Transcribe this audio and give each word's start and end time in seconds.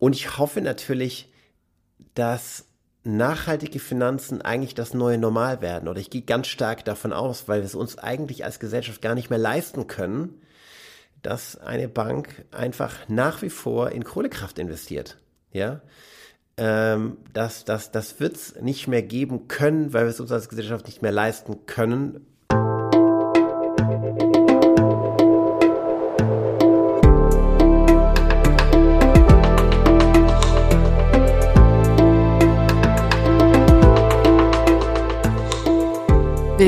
Und 0.00 0.16
ich 0.16 0.38
hoffe 0.38 0.62
natürlich, 0.62 1.30
dass 2.14 2.64
nachhaltige 3.04 3.78
Finanzen 3.78 4.42
eigentlich 4.42 4.74
das 4.74 4.94
neue 4.94 5.18
Normal 5.18 5.60
werden. 5.60 5.88
Oder 5.88 6.00
ich 6.00 6.10
gehe 6.10 6.22
ganz 6.22 6.48
stark 6.48 6.84
davon 6.84 7.12
aus, 7.12 7.46
weil 7.46 7.60
wir 7.60 7.66
es 7.66 7.74
uns 7.74 7.98
eigentlich 7.98 8.44
als 8.44 8.58
Gesellschaft 8.58 9.02
gar 9.02 9.14
nicht 9.14 9.30
mehr 9.30 9.38
leisten 9.38 9.86
können, 9.86 10.40
dass 11.22 11.58
eine 11.58 11.88
Bank 11.88 12.46
einfach 12.50 13.08
nach 13.08 13.42
wie 13.42 13.50
vor 13.50 13.90
in 13.90 14.02
Kohlekraft 14.02 14.58
investiert. 14.58 15.18
Ja, 15.52 15.82
ähm, 16.56 17.18
das, 17.34 17.66
das, 17.66 17.90
das 17.90 18.20
wird 18.20 18.36
es 18.36 18.56
nicht 18.60 18.88
mehr 18.88 19.02
geben 19.02 19.48
können, 19.48 19.92
weil 19.92 20.04
wir 20.04 20.10
es 20.10 20.20
uns 20.20 20.32
als 20.32 20.48
Gesellschaft 20.48 20.86
nicht 20.86 21.02
mehr 21.02 21.12
leisten 21.12 21.66
können. 21.66 22.26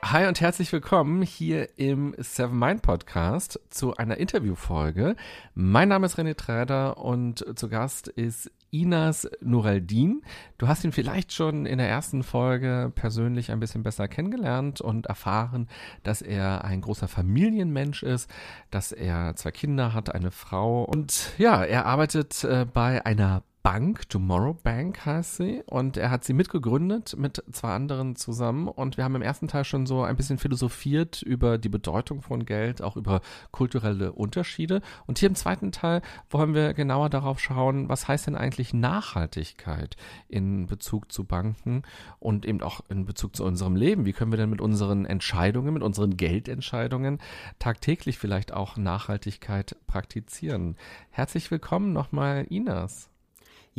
Hi 0.00 0.26
und 0.26 0.40
herzlich 0.40 0.72
willkommen 0.72 1.22
hier 1.22 1.76
im 1.76 2.14
Seven 2.18 2.56
Mind 2.56 2.82
Podcast 2.82 3.60
zu 3.68 3.96
einer 3.96 4.16
Interviewfolge. 4.16 5.16
Mein 5.54 5.88
Name 5.88 6.06
ist 6.06 6.16
René 6.16 6.36
Träder 6.36 6.98
und 6.98 7.44
zu 7.58 7.68
Gast 7.68 8.06
ist 8.06 8.50
Inas 8.70 9.28
Nureldin. 9.40 10.22
Du 10.56 10.68
hast 10.68 10.84
ihn 10.84 10.92
vielleicht 10.92 11.32
schon 11.32 11.66
in 11.66 11.78
der 11.78 11.88
ersten 11.88 12.22
Folge 12.22 12.92
persönlich 12.94 13.50
ein 13.50 13.60
bisschen 13.60 13.82
besser 13.82 14.06
kennengelernt 14.06 14.80
und 14.80 15.06
erfahren, 15.06 15.68
dass 16.04 16.22
er 16.22 16.64
ein 16.64 16.80
großer 16.80 17.08
Familienmensch 17.08 18.04
ist, 18.04 18.30
dass 18.70 18.92
er 18.92 19.34
zwei 19.34 19.50
Kinder 19.50 19.94
hat, 19.94 20.14
eine 20.14 20.30
Frau 20.30 20.84
und 20.84 21.32
ja, 21.38 21.64
er 21.64 21.86
arbeitet 21.86 22.44
äh, 22.44 22.66
bei 22.72 23.04
einer 23.04 23.42
Bank, 23.70 24.08
Tomorrow 24.08 24.54
Bank 24.54 25.04
heißt 25.04 25.36
sie, 25.36 25.62
und 25.66 25.98
er 25.98 26.10
hat 26.10 26.24
sie 26.24 26.32
mitgegründet 26.32 27.14
mit 27.18 27.44
zwei 27.52 27.74
anderen 27.74 28.16
zusammen. 28.16 28.66
Und 28.66 28.96
wir 28.96 29.04
haben 29.04 29.14
im 29.14 29.20
ersten 29.20 29.46
Teil 29.46 29.64
schon 29.64 29.84
so 29.84 30.02
ein 30.04 30.16
bisschen 30.16 30.38
philosophiert 30.38 31.20
über 31.20 31.58
die 31.58 31.68
Bedeutung 31.68 32.22
von 32.22 32.46
Geld, 32.46 32.80
auch 32.80 32.96
über 32.96 33.20
kulturelle 33.50 34.12
Unterschiede. 34.12 34.80
Und 35.06 35.18
hier 35.18 35.28
im 35.28 35.34
zweiten 35.34 35.70
Teil 35.70 36.00
wollen 36.30 36.54
wir 36.54 36.72
genauer 36.72 37.10
darauf 37.10 37.40
schauen, 37.40 37.90
was 37.90 38.08
heißt 38.08 38.28
denn 38.28 38.36
eigentlich 38.36 38.72
Nachhaltigkeit 38.72 39.96
in 40.28 40.64
Bezug 40.64 41.12
zu 41.12 41.24
Banken 41.24 41.82
und 42.20 42.46
eben 42.46 42.62
auch 42.62 42.80
in 42.88 43.04
Bezug 43.04 43.36
zu 43.36 43.44
unserem 43.44 43.76
Leben? 43.76 44.06
Wie 44.06 44.14
können 44.14 44.32
wir 44.32 44.38
denn 44.38 44.48
mit 44.48 44.62
unseren 44.62 45.04
Entscheidungen, 45.04 45.74
mit 45.74 45.82
unseren 45.82 46.16
Geldentscheidungen 46.16 47.18
tagtäglich 47.58 48.16
vielleicht 48.16 48.54
auch 48.54 48.78
Nachhaltigkeit 48.78 49.76
praktizieren? 49.86 50.76
Herzlich 51.10 51.50
willkommen 51.50 51.92
nochmal, 51.92 52.46
Inas. 52.48 53.10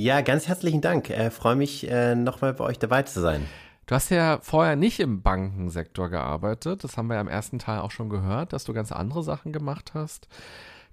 Ja, 0.02 0.22
ganz 0.22 0.48
herzlichen 0.48 0.80
Dank. 0.80 1.10
Äh, 1.10 1.30
Freue 1.30 1.58
mich, 1.58 1.86
äh, 1.92 2.16
nochmal 2.16 2.54
bei 2.54 2.64
euch 2.64 2.80
dabei 2.80 3.04
zu 3.04 3.20
sein. 3.20 3.46
Du 3.86 3.96
hast 3.96 4.10
ja 4.12 4.40
vorher 4.42 4.78
nicht 4.78 5.02
im 5.02 5.22
Bankensektor 5.22 6.08
gearbeitet. 6.10 6.86
Das 6.86 6.96
haben 6.96 7.08
wir 7.08 7.16
ja 7.16 7.22
im 7.22 7.28
ersten 7.28 7.60
Teil 7.60 7.80
auch 7.80 7.92
schon 7.92 8.10
gehört, 8.10 8.54
dass 8.54 8.64
du 8.64 8.72
ganz 8.72 8.94
andere 8.94 9.24
Sachen 9.24 9.52
gemacht 9.52 9.92
hast. 9.94 10.30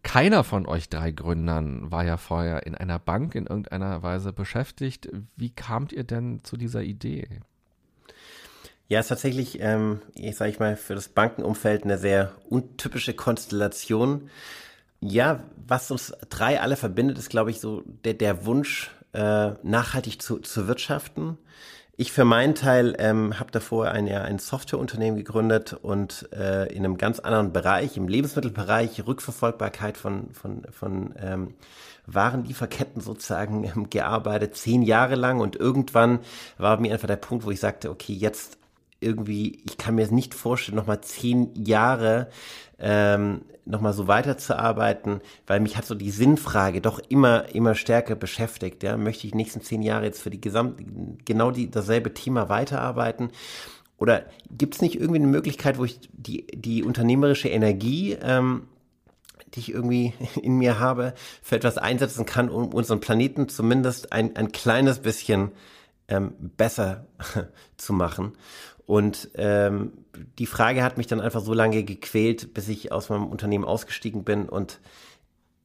Keiner 0.03 0.43
von 0.43 0.67
euch 0.67 0.89
drei 0.89 1.13
Gründern 1.13 1.93
war 1.93 2.05
ja 2.05 2.17
vorher 2.17 2.67
in 2.67 2.75
einer 2.75 2.99
Bank 2.99 3.37
in 3.37 3.47
irgendeiner 3.47 4.03
Weise 4.03 4.33
beschäftigt. 4.33 5.09
Wie 5.37 5.51
kamt 5.51 5.93
ihr 5.93 6.03
denn 6.03 6.41
zu 6.43 6.57
dieser 6.57 6.83
Idee? 6.83 7.29
Ja, 8.89 8.99
ist 8.99 9.07
tatsächlich, 9.07 9.61
ähm, 9.61 10.03
ich 10.17 10.35
sage 10.35 10.51
ich 10.51 10.59
mal, 10.59 10.75
für 10.75 10.97
das 10.97 11.11
Bankenumfeld 11.11 11.85
eine 11.85 11.99
sehr 11.99 12.33
untypische 12.49 13.15
Konstellation. 13.15 14.31
Ja, 15.09 15.41
was 15.69 15.91
uns 15.91 16.13
drei 16.29 16.61
alle 16.61 16.77
verbindet, 16.77 17.19
ist, 17.19 17.31
glaube 17.31 17.51
ich, 17.51 17.61
so 17.61 17.83
der, 18.05 18.15
der 18.15 18.45
Wunsch, 18.45 18.91
äh, 19.13 19.53
nachhaltig 19.63 20.21
zu, 20.21 20.39
zu 20.39 20.67
wirtschaften. 20.69 21.39
Ich 21.97 22.13
für 22.13 22.27
meinen 22.27 22.55
Teil 22.55 22.95
ähm, 22.99 23.39
habe 23.39 23.51
davor 23.51 23.89
ein, 23.89 24.07
ja, 24.07 24.23
ein 24.23 24.39
Softwareunternehmen 24.39 25.17
gegründet 25.17 25.73
und 25.73 26.29
äh, 26.33 26.67
in 26.67 26.85
einem 26.85 26.99
ganz 26.99 27.21
anderen 27.21 27.53
Bereich, 27.53 27.97
im 27.97 28.09
Lebensmittelbereich, 28.09 29.07
Rückverfolgbarkeit 29.07 29.97
von, 29.97 30.29
von, 30.35 30.65
von 30.71 31.15
ähm, 31.19 31.55
Warenlieferketten 32.07 33.01
sozusagen 33.01 33.65
ähm, 33.65 33.89
gearbeitet, 33.89 34.57
zehn 34.57 34.83
Jahre 34.83 35.15
lang 35.15 35.41
und 35.41 35.57
irgendwann 35.57 36.19
war 36.59 36.79
mir 36.79 36.93
einfach 36.93 37.09
der 37.09 37.17
Punkt, 37.17 37.47
wo 37.47 37.51
ich 37.51 37.61
sagte, 37.61 37.91
okay, 37.91 38.13
jetzt 38.13 38.59
irgendwie, 39.07 39.63
ich 39.65 39.79
kann 39.79 39.95
mir 39.95 40.07
nicht 40.09 40.35
vorstellen, 40.35 40.77
nochmal 40.77 41.01
zehn 41.01 41.55
Jahre 41.55 42.29
ähm, 42.79 43.43
nochmal 43.65 43.93
so 43.93 44.07
weiterzuarbeiten, 44.07 45.21
weil 45.47 45.61
mich 45.61 45.77
hat 45.77 45.87
so 45.87 45.95
die 45.95 46.11
Sinnfrage 46.11 46.81
doch 46.81 47.01
immer, 47.09 47.55
immer 47.55 47.75
stärker 47.75 48.15
beschäftigt. 48.15 48.83
Ja? 48.83 48.97
Möchte 48.97 49.27
ich 49.27 49.33
die 49.33 49.37
nächsten 49.37 49.61
zehn 49.61 49.83
Jahre 49.83 50.05
jetzt 50.05 50.23
für 50.23 50.31
die 50.31 50.41
gesamt, 50.41 50.81
genau 51.25 51.51
die, 51.51 51.71
dasselbe 51.71 52.15
Thema 52.15 52.49
weiterarbeiten? 52.49 53.31
Oder 53.99 54.27
gibt 54.51 54.75
es 54.75 54.83
nicht 54.83 54.97
irgendwie 54.97 55.19
eine 55.19 55.27
Möglichkeit, 55.27 55.79
wo 55.79 55.85
ich 55.85 55.99
die, 56.13 56.47
die 56.47 56.85
unternehmerische 56.85 57.49
Energie, 57.49 58.17
ähm, 58.23 58.69
die 59.55 59.61
ich 59.61 59.73
irgendwie 59.73 60.13
in 60.43 60.59
mir 60.59 60.79
habe, 60.79 61.15
für 61.43 61.57
etwas 61.57 61.79
einsetzen 61.79 62.27
kann, 62.27 62.49
um 62.49 62.73
unseren 62.73 63.01
Planeten 63.01 63.49
zumindest 63.49 64.13
ein, 64.13 64.37
ein 64.37 64.53
kleines 64.53 65.01
bisschen 65.01 65.53
ähm, 66.09 66.35
besser 66.39 67.07
zu 67.77 67.93
machen? 67.93 68.33
Und 68.87 69.31
ähm, 69.35 69.93
die 70.39 70.47
Frage 70.47 70.83
hat 70.85 70.97
mich 70.97 71.09
dann 71.09 71.21
einfach 71.21 71.41
so 71.41 71.53
lange 71.53 71.83
gequält, 71.83 72.55
bis 72.55 72.69
ich 72.69 72.93
aus 72.93 73.09
meinem 73.09 73.27
Unternehmen 73.27 73.65
ausgestiegen 73.65 74.23
bin 74.23 74.49
und 74.49 74.81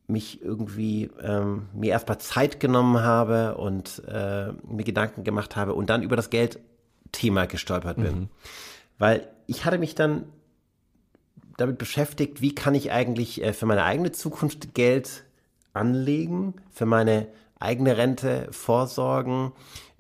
mich 0.08 0.42
irgendwie 0.42 1.10
ähm, 1.22 1.68
mir 1.74 1.92
erstmal 1.92 2.18
Zeit 2.18 2.60
genommen 2.60 3.02
habe 3.02 3.56
und 3.58 4.02
äh, 4.08 4.52
mir 4.68 4.84
Gedanken 4.84 5.24
gemacht 5.24 5.56
habe 5.56 5.74
und 5.76 5.90
dann 5.90 6.02
über 6.04 6.16
das 6.16 6.32
Geldthema 6.32 7.46
gestolpert 7.46 7.98
bin. 7.98 8.22
Mhm. 8.22 8.30
Weil 8.98 9.28
ich 9.46 9.66
hatte 9.66 9.78
mich 9.78 9.96
dann 9.96 10.26
damit 11.58 11.78
beschäftigt, 11.78 12.42
wie 12.42 12.56
kann 12.56 12.74
ich 12.74 12.92
eigentlich 12.92 13.44
äh, 13.44 13.54
für 13.54 13.68
meine 13.68 13.84
eigene 13.84 14.12
Zukunft 14.12 14.74
Geld 14.74 15.24
anlegen, 15.74 16.56
für 16.72 16.88
meine 16.88 17.28
eigene 17.60 17.98
Rente 17.98 18.48
vorsorgen 18.50 19.52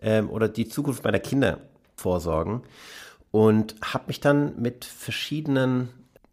ähm, 0.01 0.29
oder 0.29 0.49
die 0.49 0.67
Zukunft 0.67 1.03
meiner 1.03 1.19
Kinder 1.19 1.59
vorsorgen 1.95 2.63
und 3.31 3.75
habe 3.81 4.05
mich 4.07 4.19
dann 4.19 4.61
mit 4.61 4.85
verschiedenen 4.85 5.89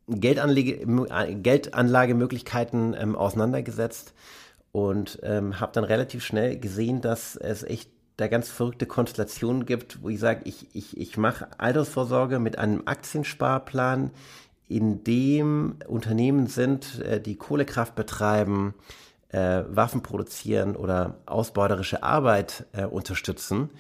Geldanlage, 0.09 0.87
Geldanlagemöglichkeiten 1.37 2.95
ähm, 2.99 3.17
auseinandergesetzt 3.17 4.15
und 4.73 5.19
ähm, 5.23 5.61
habe 5.61 5.73
dann 5.73 5.85
relativ 5.85 6.25
schnell 6.25 6.59
gesehen, 6.59 7.01
dass 7.01 7.37
es 7.37 7.63
echt 7.63 7.91
da 8.17 8.27
ganz 8.27 8.51
verrückte 8.51 8.87
Konstellationen 8.87 9.65
gibt, 9.65 10.03
wo 10.03 10.09
ich 10.09 10.19
sage, 10.19 10.41
ich, 10.45 10.75
ich, 10.75 10.97
ich 10.97 11.17
mache 11.17 11.49
Altersvorsorge 11.59 12.41
mit 12.41 12.59
einem 12.59 12.83
Aktiensparplan, 12.87 14.11
in 14.69 15.03
dem 15.03 15.77
Unternehmen 15.87 16.47
sind, 16.47 17.01
äh, 17.01 17.21
die 17.21 17.37
Kohlekraft 17.37 17.95
betreiben, 17.95 18.75
äh, 19.31 19.63
Waffen 19.69 20.03
produzieren 20.03 20.77
oder 20.77 21.21
ausbeuterische 21.27 22.03
Arbeit 22.03 22.67
äh, 22.73 22.85
unterstützen. 22.85 23.71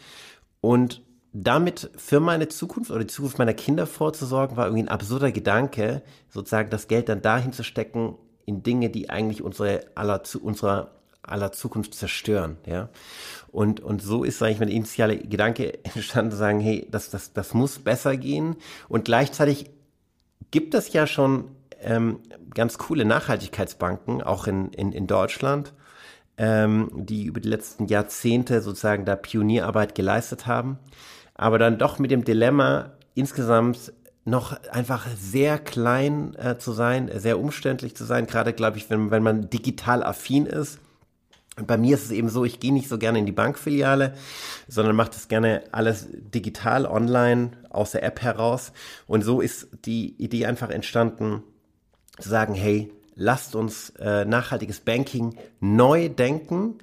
Und 0.60 1.02
damit 1.32 1.90
für 1.96 2.20
meine 2.20 2.48
Zukunft 2.48 2.90
oder 2.90 3.00
die 3.00 3.06
Zukunft 3.06 3.38
meiner 3.38 3.54
Kinder 3.54 3.86
vorzusorgen, 3.86 4.56
war 4.56 4.66
irgendwie 4.66 4.84
ein 4.84 4.88
absurder 4.88 5.30
Gedanke, 5.30 6.02
sozusagen 6.30 6.70
das 6.70 6.88
Geld 6.88 7.08
dann 7.08 7.22
dahin 7.22 7.52
zu 7.52 7.62
stecken 7.62 8.16
in 8.46 8.62
Dinge, 8.62 8.88
die 8.88 9.10
eigentlich 9.10 9.42
unsere 9.42 9.86
aller, 9.94 10.22
unserer 10.40 10.92
aller 11.22 11.52
Zukunft 11.52 11.94
zerstören, 11.94 12.56
ja. 12.64 12.88
Und, 13.52 13.80
und 13.80 14.02
so 14.02 14.24
ist 14.24 14.42
eigentlich 14.42 14.60
mein 14.60 14.68
initialer 14.68 15.16
Gedanke 15.16 15.84
entstanden, 15.94 16.30
zu 16.30 16.38
sagen, 16.38 16.60
hey, 16.60 16.86
das, 16.90 17.10
das, 17.10 17.34
das 17.34 17.52
muss 17.52 17.78
besser 17.78 18.16
gehen. 18.16 18.56
Und 18.88 19.04
gleichzeitig 19.04 19.70
gibt 20.50 20.74
es 20.74 20.92
ja 20.92 21.06
schon 21.06 21.44
ähm, 21.80 22.20
ganz 22.54 22.78
coole 22.78 23.04
Nachhaltigkeitsbanken, 23.04 24.22
auch 24.22 24.46
in, 24.46 24.70
in, 24.72 24.92
in 24.92 25.06
Deutschland, 25.06 25.74
ähm, 26.38 26.90
die 26.94 27.24
über 27.24 27.40
die 27.40 27.48
letzten 27.48 27.86
Jahrzehnte 27.86 28.62
sozusagen 28.62 29.04
da 29.04 29.16
Pionierarbeit 29.16 29.94
geleistet 29.94 30.46
haben 30.46 30.78
aber 31.38 31.58
dann 31.58 31.78
doch 31.78 31.98
mit 31.98 32.10
dem 32.10 32.24
Dilemma 32.24 32.90
insgesamt 33.14 33.94
noch 34.26 34.60
einfach 34.70 35.06
sehr 35.16 35.58
klein 35.58 36.34
äh, 36.34 36.58
zu 36.58 36.72
sein, 36.72 37.10
sehr 37.14 37.38
umständlich 37.38 37.96
zu 37.96 38.04
sein, 38.04 38.26
gerade 38.26 38.52
glaube 38.52 38.76
ich, 38.76 38.90
wenn, 38.90 39.10
wenn 39.10 39.22
man 39.22 39.48
digital 39.48 40.02
affin 40.02 40.44
ist. 40.44 40.80
Bei 41.66 41.78
mir 41.78 41.94
ist 41.94 42.04
es 42.04 42.10
eben 42.10 42.28
so, 42.28 42.44
ich 42.44 42.60
gehe 42.60 42.72
nicht 42.72 42.88
so 42.88 42.98
gerne 42.98 43.18
in 43.18 43.26
die 43.26 43.32
Bankfiliale, 43.32 44.14
sondern 44.68 44.94
mache 44.94 45.10
das 45.10 45.28
gerne 45.28 45.62
alles 45.72 46.06
digital, 46.10 46.86
online, 46.86 47.52
aus 47.70 47.92
der 47.92 48.02
App 48.02 48.20
heraus. 48.20 48.72
Und 49.06 49.22
so 49.22 49.40
ist 49.40 49.68
die 49.84 50.14
Idee 50.22 50.46
einfach 50.46 50.70
entstanden, 50.70 51.42
zu 52.18 52.28
sagen, 52.28 52.54
hey, 52.54 52.92
lasst 53.18 53.56
uns 53.56 53.90
äh, 53.98 54.24
nachhaltiges 54.24 54.80
Banking 54.80 55.36
neu 55.60 56.08
denken. 56.08 56.78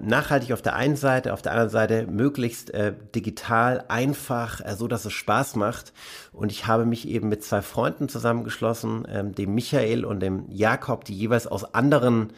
Nachhaltig 0.00 0.52
auf 0.52 0.62
der 0.62 0.76
einen 0.76 0.96
Seite, 0.96 1.34
auf 1.34 1.42
der 1.42 1.52
anderen 1.52 1.68
Seite 1.68 2.06
möglichst 2.06 2.70
äh, 2.70 2.94
digital, 3.14 3.84
einfach, 3.88 4.64
äh, 4.64 4.76
so 4.76 4.86
dass 4.86 5.04
es 5.04 5.12
Spaß 5.12 5.56
macht. 5.56 5.92
Und 6.32 6.52
ich 6.52 6.66
habe 6.66 6.86
mich 6.86 7.08
eben 7.08 7.28
mit 7.28 7.44
zwei 7.44 7.60
Freunden 7.60 8.08
zusammengeschlossen, 8.08 9.06
ähm, 9.10 9.34
dem 9.34 9.54
Michael 9.54 10.04
und 10.04 10.20
dem 10.20 10.44
Jakob, 10.48 11.04
die 11.04 11.14
jeweils 11.14 11.48
aus 11.48 11.74
anderen 11.74 12.32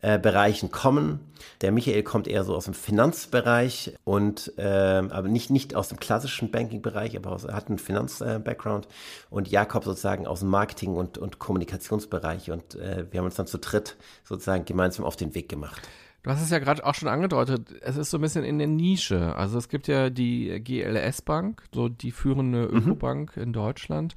äh, 0.00 0.18
Bereichen 0.18 0.70
kommen. 0.70 1.20
Der 1.60 1.72
Michael 1.72 2.02
kommt 2.02 2.28
eher 2.28 2.44
so 2.44 2.54
aus 2.54 2.66
dem 2.66 2.74
Finanzbereich 2.74 3.94
und 4.04 4.52
äh, 4.56 4.62
aber 4.62 5.28
nicht 5.28 5.50
nicht 5.50 5.74
aus 5.74 5.88
dem 5.88 5.98
klassischen 5.98 6.50
Banking-Bereich, 6.50 7.16
aber 7.16 7.32
aus, 7.32 7.46
hat 7.46 7.68
einen 7.68 7.78
Finanz-Background 7.78 8.86
äh, 8.86 8.88
und 9.30 9.48
Jakob 9.48 9.84
sozusagen 9.84 10.26
aus 10.26 10.40
dem 10.40 10.50
Marketing 10.50 10.94
und 10.94 11.18
und 11.18 11.38
Kommunikationsbereich 11.38 12.50
und 12.50 12.74
äh, 12.76 13.06
wir 13.10 13.18
haben 13.18 13.26
uns 13.26 13.36
dann 13.36 13.46
zu 13.46 13.58
dritt 13.58 13.96
sozusagen 14.24 14.64
gemeinsam 14.64 15.04
auf 15.04 15.16
den 15.16 15.34
Weg 15.34 15.48
gemacht. 15.48 15.82
Du 16.24 16.30
hast 16.30 16.42
es 16.42 16.50
ja 16.50 16.58
gerade 16.58 16.84
auch 16.84 16.94
schon 16.94 17.08
angedeutet, 17.08 17.72
es 17.80 17.96
ist 17.96 18.10
so 18.10 18.18
ein 18.18 18.20
bisschen 18.20 18.44
in 18.44 18.58
der 18.58 18.66
Nische. 18.66 19.36
Also 19.36 19.56
es 19.56 19.68
gibt 19.68 19.86
ja 19.86 20.10
die 20.10 20.60
GLS 20.62 21.22
Bank, 21.22 21.62
so 21.72 21.88
die 21.88 22.10
führende 22.10 22.68
mhm. 22.68 22.76
Ökobank 22.78 23.36
in 23.36 23.52
Deutschland. 23.52 24.14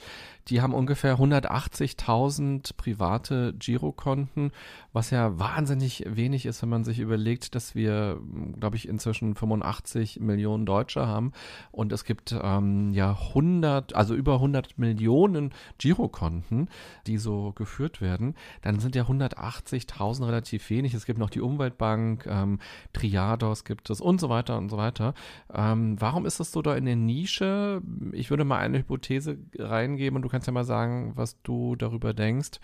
Die 0.47 0.61
haben 0.61 0.73
ungefähr 0.73 1.17
180.000 1.19 2.75
private 2.75 3.53
Girokonten, 3.53 4.51
was 4.91 5.11
ja 5.11 5.37
wahnsinnig 5.37 6.03
wenig 6.07 6.47
ist, 6.47 6.63
wenn 6.63 6.69
man 6.69 6.83
sich 6.83 6.99
überlegt, 6.99 7.53
dass 7.53 7.75
wir, 7.75 8.19
glaube 8.59 8.75
ich, 8.75 8.87
inzwischen 8.87 9.35
85 9.35 10.19
Millionen 10.19 10.65
Deutsche 10.65 11.05
haben 11.05 11.31
und 11.71 11.93
es 11.93 12.03
gibt 12.03 12.35
ähm, 12.41 12.91
ja 12.91 13.11
100, 13.11 13.95
also 13.95 14.15
über 14.15 14.33
100 14.35 14.79
Millionen 14.79 15.53
Girokonten, 15.77 16.69
die 17.05 17.19
so 17.19 17.51
geführt 17.53 18.01
werden. 18.01 18.33
Dann 18.63 18.79
sind 18.79 18.95
ja 18.95 19.03
180.000 19.03 20.25
relativ 20.25 20.69
wenig. 20.71 20.95
Es 20.95 21.05
gibt 21.05 21.19
noch 21.19 21.29
die 21.29 21.41
Umweltbank, 21.41 21.90
ähm, 21.97 22.59
Triados 22.93 23.63
gibt 23.63 23.89
es 23.89 24.01
und 24.01 24.19
so 24.19 24.29
weiter 24.29 24.57
und 24.57 24.69
so 24.69 24.77
weiter. 24.77 25.13
Ähm, 25.53 25.95
warum 25.99 26.25
ist 26.25 26.39
das 26.39 26.51
so 26.51 26.61
da 26.61 26.75
in 26.75 26.85
der 26.85 26.95
Nische? 26.95 27.81
Ich 28.11 28.29
würde 28.29 28.43
mal 28.43 28.59
eine 28.59 28.79
Hypothese 28.79 29.37
reingeben 29.57 30.15
und 30.17 30.21
du 30.21 30.29
kannst 30.29 30.47
ja 30.47 30.53
mal 30.53 30.63
sagen, 30.63 31.13
was 31.15 31.41
du 31.41 31.75
darüber 31.75 32.13
denkst. 32.13 32.59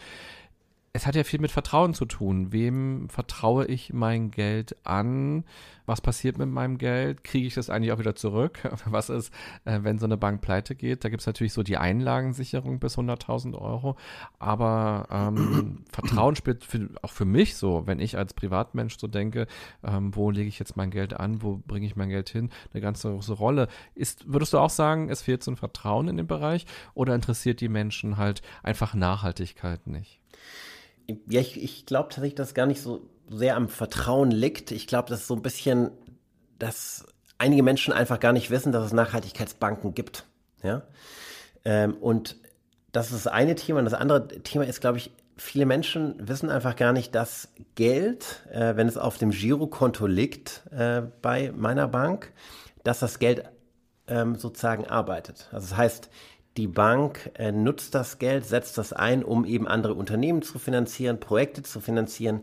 Es 0.93 1.05
hat 1.05 1.15
ja 1.15 1.23
viel 1.23 1.39
mit 1.39 1.51
Vertrauen 1.51 1.93
zu 1.93 2.05
tun. 2.05 2.51
Wem 2.51 3.09
vertraue 3.09 3.65
ich 3.65 3.93
mein 3.93 4.31
Geld 4.31 4.75
an? 4.85 5.43
Was 5.85 6.01
passiert 6.01 6.37
mit 6.37 6.49
meinem 6.49 6.77
Geld? 6.77 7.23
Kriege 7.23 7.47
ich 7.47 7.53
das 7.53 7.69
eigentlich 7.69 7.91
auch 7.91 7.99
wieder 7.99 8.15
zurück? 8.15 8.59
Was 8.85 9.09
ist, 9.09 9.33
äh, 9.63 9.79
wenn 9.83 9.99
so 9.99 10.05
eine 10.05 10.17
Bank 10.17 10.41
pleite 10.41 10.75
geht? 10.75 11.05
Da 11.05 11.09
gibt 11.09 11.21
es 11.21 11.27
natürlich 11.27 11.53
so 11.53 11.63
die 11.63 11.77
Einlagensicherung 11.77 12.79
bis 12.79 12.97
100.000 12.97 13.57
Euro. 13.57 13.95
Aber 14.37 15.07
ähm, 15.11 15.85
Vertrauen 15.91 16.35
spielt 16.35 16.65
für, 16.65 16.89
auch 17.01 17.11
für 17.11 17.25
mich 17.25 17.55
so, 17.55 17.85
wenn 17.85 17.99
ich 17.99 18.17
als 18.17 18.33
Privatmensch 18.33 18.97
so 18.97 19.07
denke, 19.07 19.47
ähm, 19.83 20.15
wo 20.15 20.29
lege 20.29 20.49
ich 20.49 20.59
jetzt 20.59 20.75
mein 20.75 20.91
Geld 20.91 21.13
an? 21.13 21.41
Wo 21.41 21.61
bringe 21.65 21.85
ich 21.85 21.95
mein 21.95 22.09
Geld 22.09 22.29
hin? 22.29 22.49
Eine 22.73 22.81
ganz 22.81 23.03
große 23.03 23.33
Rolle. 23.33 23.67
Ist, 23.95 24.27
würdest 24.27 24.53
du 24.53 24.57
auch 24.57 24.69
sagen, 24.69 25.09
es 25.09 25.21
fehlt 25.21 25.43
so 25.43 25.51
ein 25.51 25.57
Vertrauen 25.57 26.09
in 26.09 26.17
dem 26.17 26.27
Bereich? 26.27 26.65
Oder 26.95 27.15
interessiert 27.15 27.61
die 27.61 27.69
Menschen 27.69 28.17
halt 28.17 28.41
einfach 28.61 28.93
Nachhaltigkeit 28.93 29.87
nicht? 29.87 30.19
Ja, 31.29 31.39
ich, 31.39 31.61
ich 31.61 31.85
glaube 31.85 32.09
tatsächlich, 32.09 32.35
dass 32.35 32.49
es 32.49 32.53
gar 32.53 32.65
nicht 32.65 32.81
so 32.81 33.09
sehr 33.29 33.55
am 33.55 33.69
Vertrauen 33.69 34.31
liegt. 34.31 34.71
Ich 34.71 34.87
glaube, 34.87 35.09
das 35.09 35.21
ist 35.21 35.27
so 35.27 35.35
ein 35.35 35.41
bisschen, 35.41 35.91
dass 36.59 37.05
einige 37.37 37.63
Menschen 37.63 37.93
einfach 37.93 38.19
gar 38.19 38.33
nicht 38.33 38.49
wissen, 38.49 38.71
dass 38.71 38.85
es 38.85 38.93
Nachhaltigkeitsbanken 38.93 39.93
gibt. 39.93 40.25
Ja. 40.63 40.83
Ähm, 41.65 41.95
und 41.95 42.37
das 42.91 43.11
ist 43.11 43.25
das 43.25 43.31
eine 43.31 43.55
Thema. 43.55 43.79
Und 43.79 43.85
das 43.85 43.93
andere 43.93 44.27
Thema 44.27 44.65
ist, 44.65 44.81
glaube 44.81 44.97
ich, 44.97 45.11
viele 45.37 45.65
Menschen 45.65 46.15
wissen 46.27 46.49
einfach 46.49 46.75
gar 46.75 46.93
nicht, 46.93 47.13
dass 47.13 47.49
Geld, 47.75 48.43
äh, 48.51 48.75
wenn 48.75 48.87
es 48.87 48.97
auf 48.97 49.17
dem 49.17 49.31
Girokonto 49.31 50.07
liegt 50.07 50.63
äh, 50.71 51.03
bei 51.21 51.51
meiner 51.55 51.87
Bank, 51.87 52.33
dass 52.83 52.99
das 52.99 53.19
Geld 53.19 53.43
ähm, 54.07 54.35
sozusagen 54.35 54.87
arbeitet. 54.87 55.49
Also 55.51 55.69
das 55.69 55.77
heißt, 55.77 56.09
die 56.57 56.67
Bank 56.67 57.31
äh, 57.35 57.51
nutzt 57.51 57.95
das 57.95 58.19
Geld, 58.19 58.45
setzt 58.45 58.77
das 58.77 58.91
ein, 58.91 59.23
um 59.23 59.45
eben 59.45 59.67
andere 59.67 59.93
Unternehmen 59.93 60.41
zu 60.41 60.59
finanzieren, 60.59 61.19
Projekte 61.19 61.63
zu 61.63 61.79
finanzieren. 61.79 62.41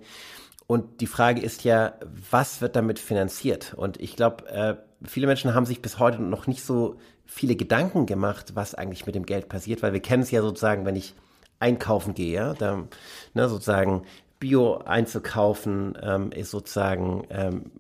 Und 0.66 1.00
die 1.00 1.06
Frage 1.06 1.43
ist 1.43 1.64
ja, 1.64 1.94
was 2.31 2.61
wird 2.61 2.76
damit 2.76 2.99
finanziert? 2.99 3.75
Und 3.76 4.00
ich 4.00 4.16
glaube, 4.16 4.49
äh, 4.49 4.76
viele 5.05 5.26
Menschen 5.26 5.55
haben 5.55 5.66
sich 5.66 5.82
bis 5.82 5.99
heute 5.99 6.22
noch 6.22 6.46
nicht 6.46 6.64
so 6.64 6.96
viele 7.26 7.56
Gedanken 7.56 8.06
gemacht, 8.06 8.52
was 8.55 8.75
eigentlich 8.75 9.05
mit 9.05 9.14
dem 9.14 9.26
Geld 9.26 9.49
passiert, 9.49 9.82
weil 9.82 9.93
wir 9.93 10.00
kennen 10.00 10.22
es 10.22 10.31
ja 10.31 10.40
sozusagen, 10.40 10.87
wenn 10.87 10.96
ich 10.96 11.14
einkaufen 11.58 12.14
gehe, 12.14 12.34
ja, 12.34 12.55
da, 12.55 12.84
ne, 13.34 13.49
sozusagen 13.49 14.02
Bio 14.38 14.78
einzukaufen, 14.78 15.99
ähm, 16.02 16.32
ist 16.32 16.50
sozusagen 16.50 17.26
ähm, 17.31 17.70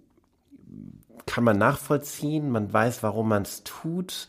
kann 1.26 1.44
man 1.44 1.58
nachvollziehen, 1.58 2.50
man 2.50 2.72
weiß, 2.72 3.02
warum 3.02 3.28
man 3.28 3.42
es 3.42 3.64
tut. 3.64 4.28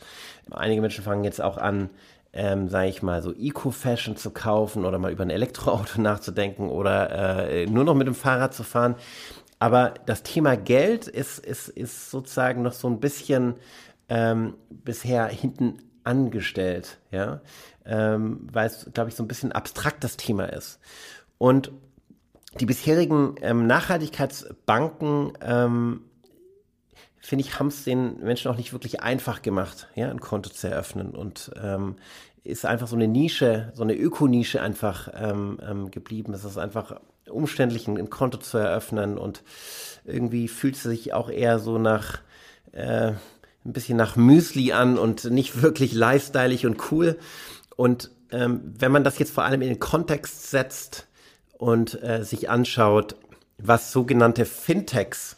Einige 0.50 0.80
Menschen 0.80 1.04
fangen 1.04 1.24
jetzt 1.24 1.40
auch 1.40 1.58
an, 1.58 1.90
ähm, 2.32 2.68
sage 2.68 2.88
ich 2.88 3.02
mal, 3.02 3.22
so 3.22 3.32
Eco-Fashion 3.32 4.16
zu 4.16 4.30
kaufen 4.30 4.84
oder 4.84 4.98
mal 4.98 5.12
über 5.12 5.24
ein 5.24 5.30
Elektroauto 5.30 6.00
nachzudenken 6.00 6.68
oder 6.68 7.48
äh, 7.48 7.66
nur 7.66 7.84
noch 7.84 7.94
mit 7.94 8.06
dem 8.06 8.14
Fahrrad 8.14 8.54
zu 8.54 8.62
fahren. 8.62 8.96
Aber 9.58 9.94
das 10.04 10.22
Thema 10.22 10.56
Geld 10.56 11.08
ist, 11.08 11.38
ist, 11.38 11.68
ist 11.68 12.10
sozusagen 12.10 12.62
noch 12.62 12.74
so 12.74 12.88
ein 12.88 13.00
bisschen 13.00 13.54
ähm, 14.08 14.54
bisher 14.68 15.26
hinten 15.26 15.78
angestellt, 16.04 16.98
ja, 17.10 17.40
ähm, 17.84 18.46
weil 18.52 18.66
es, 18.66 18.88
glaube 18.92 19.10
ich, 19.10 19.16
so 19.16 19.24
ein 19.24 19.28
bisschen 19.28 19.52
abstrakt 19.52 20.04
das 20.04 20.16
Thema 20.16 20.44
ist. 20.44 20.78
Und 21.38 21.72
die 22.60 22.66
bisherigen 22.66 23.34
ähm, 23.40 23.66
Nachhaltigkeitsbanken 23.66 25.32
ähm, 25.40 26.02
finde 27.26 27.44
ich, 27.44 27.58
haben 27.58 27.68
es 27.68 27.84
den 27.84 28.20
Menschen 28.20 28.50
auch 28.50 28.56
nicht 28.56 28.72
wirklich 28.72 29.02
einfach 29.02 29.42
gemacht, 29.42 29.88
ja, 29.94 30.10
ein 30.10 30.20
Konto 30.20 30.50
zu 30.50 30.68
eröffnen 30.68 31.10
und 31.10 31.50
ähm, 31.60 31.96
ist 32.44 32.64
einfach 32.64 32.86
so 32.86 32.94
eine 32.94 33.08
Nische, 33.08 33.72
so 33.74 33.82
eine 33.82 33.96
Ökonische 33.96 34.62
einfach 34.62 35.08
ähm, 35.14 35.58
ähm, 35.68 35.90
geblieben. 35.90 36.32
Es 36.34 36.44
ist 36.44 36.56
einfach 36.56 37.00
umständlich, 37.28 37.88
ein, 37.88 37.98
ein, 37.98 38.10
Konto 38.10 38.38
zu 38.38 38.58
eröffnen 38.58 39.18
und 39.18 39.42
irgendwie 40.04 40.46
fühlt 40.46 40.76
es 40.76 40.84
sich 40.84 41.12
auch 41.12 41.28
eher 41.28 41.58
so 41.58 41.78
nach 41.78 42.20
äh, 42.70 43.12
ein 43.64 43.72
bisschen 43.72 43.96
nach 43.96 44.14
Müsli 44.14 44.72
an 44.72 44.96
und 44.96 45.24
nicht 45.24 45.60
wirklich 45.60 45.92
lifestyleig 45.92 46.64
und 46.64 46.92
cool. 46.92 47.18
Und 47.74 48.12
ähm, 48.30 48.60
wenn 48.78 48.92
man 48.92 49.02
das 49.02 49.18
jetzt 49.18 49.32
vor 49.32 49.44
allem 49.44 49.62
in 49.62 49.68
den 49.68 49.80
Kontext 49.80 50.50
setzt 50.50 51.08
und 51.58 52.00
äh, 52.02 52.22
sich 52.22 52.48
anschaut, 52.48 53.16
was 53.58 53.90
sogenannte 53.90 54.44
Fintechs 54.44 55.36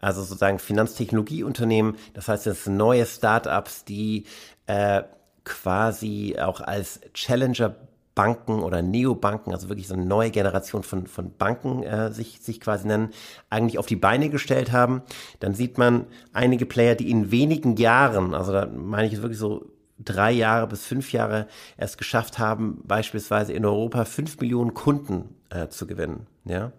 also 0.00 0.22
sozusagen 0.22 0.58
Finanztechnologieunternehmen. 0.58 1.96
Das 2.14 2.28
heißt, 2.28 2.46
es 2.46 2.64
sind 2.64 2.76
neue 2.76 3.06
Startups, 3.06 3.84
die 3.84 4.24
äh, 4.66 5.02
quasi 5.44 6.36
auch 6.38 6.60
als 6.60 7.00
Challenger 7.14 7.74
Banken 8.16 8.62
oder 8.62 8.80
Neobanken, 8.80 9.52
also 9.52 9.68
wirklich 9.68 9.88
so 9.88 9.94
eine 9.94 10.06
neue 10.06 10.30
Generation 10.30 10.82
von, 10.82 11.06
von 11.06 11.36
Banken 11.36 11.82
äh, 11.82 12.10
sich, 12.10 12.40
sich 12.40 12.60
quasi 12.60 12.88
nennen, 12.88 13.10
eigentlich 13.50 13.78
auf 13.78 13.84
die 13.86 13.94
Beine 13.94 14.30
gestellt 14.30 14.72
haben, 14.72 15.02
dann 15.38 15.54
sieht 15.54 15.76
man 15.76 16.06
einige 16.32 16.64
Player, 16.64 16.94
die 16.94 17.10
in 17.10 17.30
wenigen 17.30 17.76
Jahren, 17.76 18.34
also 18.34 18.52
da 18.52 18.66
meine 18.66 19.06
ich 19.06 19.12
jetzt 19.12 19.22
wirklich 19.22 19.38
so 19.38 19.66
drei 19.98 20.32
Jahre 20.32 20.66
bis 20.66 20.86
fünf 20.86 21.12
Jahre 21.12 21.46
erst 21.76 21.98
geschafft 21.98 22.38
haben, 22.38 22.80
beispielsweise 22.84 23.52
in 23.52 23.66
Europa 23.66 24.06
fünf 24.06 24.40
Millionen 24.40 24.72
Kunden 24.72 25.34
äh, 25.50 25.68
zu 25.68 25.86
gewinnen. 25.86 26.26
Ja. 26.46 26.72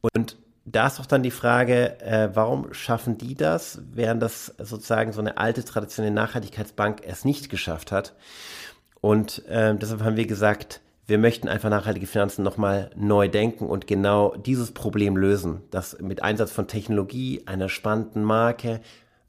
Und 0.00 0.36
da 0.66 0.88
ist 0.88 0.98
doch 0.98 1.06
dann 1.06 1.22
die 1.22 1.30
Frage, 1.30 2.00
äh, 2.00 2.30
warum 2.34 2.74
schaffen 2.74 3.16
die 3.16 3.36
das, 3.36 3.80
während 3.92 4.20
das 4.20 4.52
sozusagen 4.58 5.12
so 5.12 5.20
eine 5.20 5.38
alte 5.38 5.64
traditionelle 5.64 6.14
Nachhaltigkeitsbank 6.14 7.02
es 7.06 7.24
nicht 7.24 7.48
geschafft 7.48 7.92
hat. 7.92 8.14
Und 9.00 9.46
äh, 9.46 9.76
deshalb 9.76 10.02
haben 10.02 10.16
wir 10.16 10.26
gesagt, 10.26 10.80
wir 11.06 11.18
möchten 11.18 11.46
einfach 11.48 11.70
nachhaltige 11.70 12.08
Finanzen 12.08 12.42
nochmal 12.42 12.90
neu 12.96 13.28
denken 13.28 13.66
und 13.66 13.86
genau 13.86 14.34
dieses 14.34 14.72
Problem 14.72 15.16
lösen. 15.16 15.62
Das 15.70 16.00
mit 16.00 16.24
Einsatz 16.24 16.50
von 16.50 16.66
Technologie, 16.66 17.42
einer 17.46 17.68
spannenden 17.68 18.24
Marke, 18.24 18.80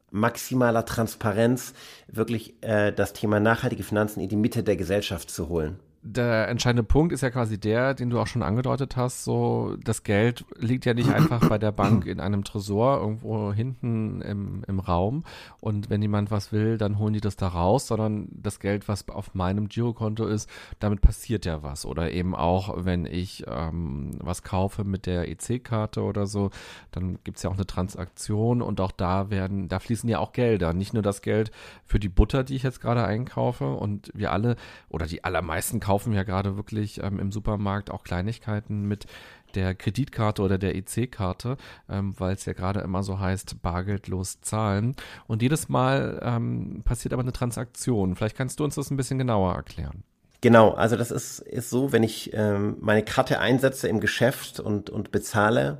maximaler 0.09 0.85
Transparenz 0.85 1.73
wirklich 2.07 2.55
äh, 2.63 2.91
das 2.91 3.13
Thema 3.13 3.39
nachhaltige 3.39 3.83
Finanzen 3.83 4.21
in 4.21 4.29
die 4.29 4.35
Mitte 4.35 4.63
der 4.63 4.75
Gesellschaft 4.75 5.29
zu 5.29 5.49
holen 5.49 5.79
der 6.13 6.47
entscheidende 6.47 6.83
Punkt 6.83 7.13
ist 7.13 7.21
ja 7.21 7.29
quasi 7.29 7.59
der, 7.59 7.93
den 7.93 8.09
du 8.09 8.19
auch 8.19 8.27
schon 8.27 8.43
angedeutet 8.43 8.95
hast, 8.95 9.23
so 9.23 9.75
das 9.83 10.03
Geld 10.03 10.45
liegt 10.57 10.85
ja 10.85 10.93
nicht 10.93 11.09
einfach 11.09 11.47
bei 11.49 11.57
der 11.57 11.71
Bank 11.71 12.05
in 12.05 12.19
einem 12.19 12.43
Tresor 12.43 12.99
irgendwo 12.99 13.51
hinten 13.53 14.21
im, 14.21 14.63
im 14.67 14.79
Raum. 14.79 15.23
Und 15.59 15.89
wenn 15.89 16.01
jemand 16.01 16.31
was 16.31 16.51
will, 16.51 16.77
dann 16.77 16.97
holen 16.97 17.13
die 17.13 17.21
das 17.21 17.35
da 17.35 17.47
raus, 17.49 17.87
sondern 17.87 18.27
das 18.31 18.59
Geld, 18.59 18.87
was 18.87 19.07
auf 19.09 19.35
meinem 19.35 19.67
Girokonto 19.67 20.25
ist, 20.25 20.49
damit 20.79 21.01
passiert 21.01 21.45
ja 21.45 21.63
was. 21.63 21.85
Oder 21.85 22.11
eben 22.11 22.35
auch, 22.35 22.85
wenn 22.85 23.05
ich 23.05 23.43
ähm, 23.47 24.11
was 24.19 24.43
kaufe 24.43 24.83
mit 24.83 25.05
der 25.05 25.29
EC-Karte 25.29 26.01
oder 26.01 26.27
so, 26.27 26.49
dann 26.91 27.19
gibt's 27.23 27.43
ja 27.43 27.49
auch 27.49 27.55
eine 27.55 27.67
Transaktion 27.67 28.61
und 28.61 28.81
auch 28.81 28.91
da 28.91 29.29
werden, 29.29 29.67
da 29.67 29.79
fließen 29.79 30.09
ja 30.09 30.19
auch 30.19 30.31
Gelder, 30.31 30.73
nicht 30.73 30.93
nur 30.93 31.03
das 31.03 31.21
Geld 31.21 31.51
für 31.85 31.99
die 31.99 32.09
Butter, 32.09 32.43
die 32.43 32.55
ich 32.55 32.63
jetzt 32.63 32.81
gerade 32.81 33.03
einkaufe 33.03 33.73
und 33.73 34.11
wir 34.13 34.31
alle 34.31 34.55
oder 34.89 35.05
die 35.05 35.23
allermeisten 35.23 35.79
kaufen 35.79 35.96
kaufen 35.97 36.13
ja 36.13 36.21
gerade 36.21 36.57
wirklich 36.57 37.01
ähm, 37.01 37.17
im 37.17 37.31
Supermarkt 37.31 37.89
auch 37.89 38.03
Kleinigkeiten 38.03 38.83
mit 38.83 39.07
der 39.55 39.73
Kreditkarte 39.73 40.43
oder 40.43 40.59
der 40.59 40.75
EC-Karte, 40.75 41.57
ähm, 41.89 42.13
weil 42.19 42.35
es 42.35 42.45
ja 42.45 42.53
gerade 42.53 42.81
immer 42.81 43.01
so 43.01 43.19
heißt, 43.19 43.63
bargeldlos 43.63 44.39
zahlen. 44.41 44.95
Und 45.25 45.41
jedes 45.41 45.69
Mal 45.69 46.21
ähm, 46.21 46.83
passiert 46.85 47.13
aber 47.13 47.23
eine 47.23 47.31
Transaktion. 47.31 48.15
Vielleicht 48.15 48.37
kannst 48.37 48.59
du 48.59 48.63
uns 48.63 48.75
das 48.75 48.91
ein 48.91 48.97
bisschen 48.97 49.17
genauer 49.17 49.55
erklären. 49.55 50.03
Genau, 50.41 50.73
also 50.73 50.95
das 50.97 51.09
ist, 51.09 51.39
ist 51.39 51.71
so, 51.71 51.91
wenn 51.91 52.03
ich 52.03 52.29
ähm, 52.35 52.77
meine 52.79 53.01
Karte 53.01 53.39
einsetze 53.39 53.87
im 53.87 53.99
Geschäft 53.99 54.59
und, 54.59 54.91
und 54.91 55.09
bezahle, 55.09 55.79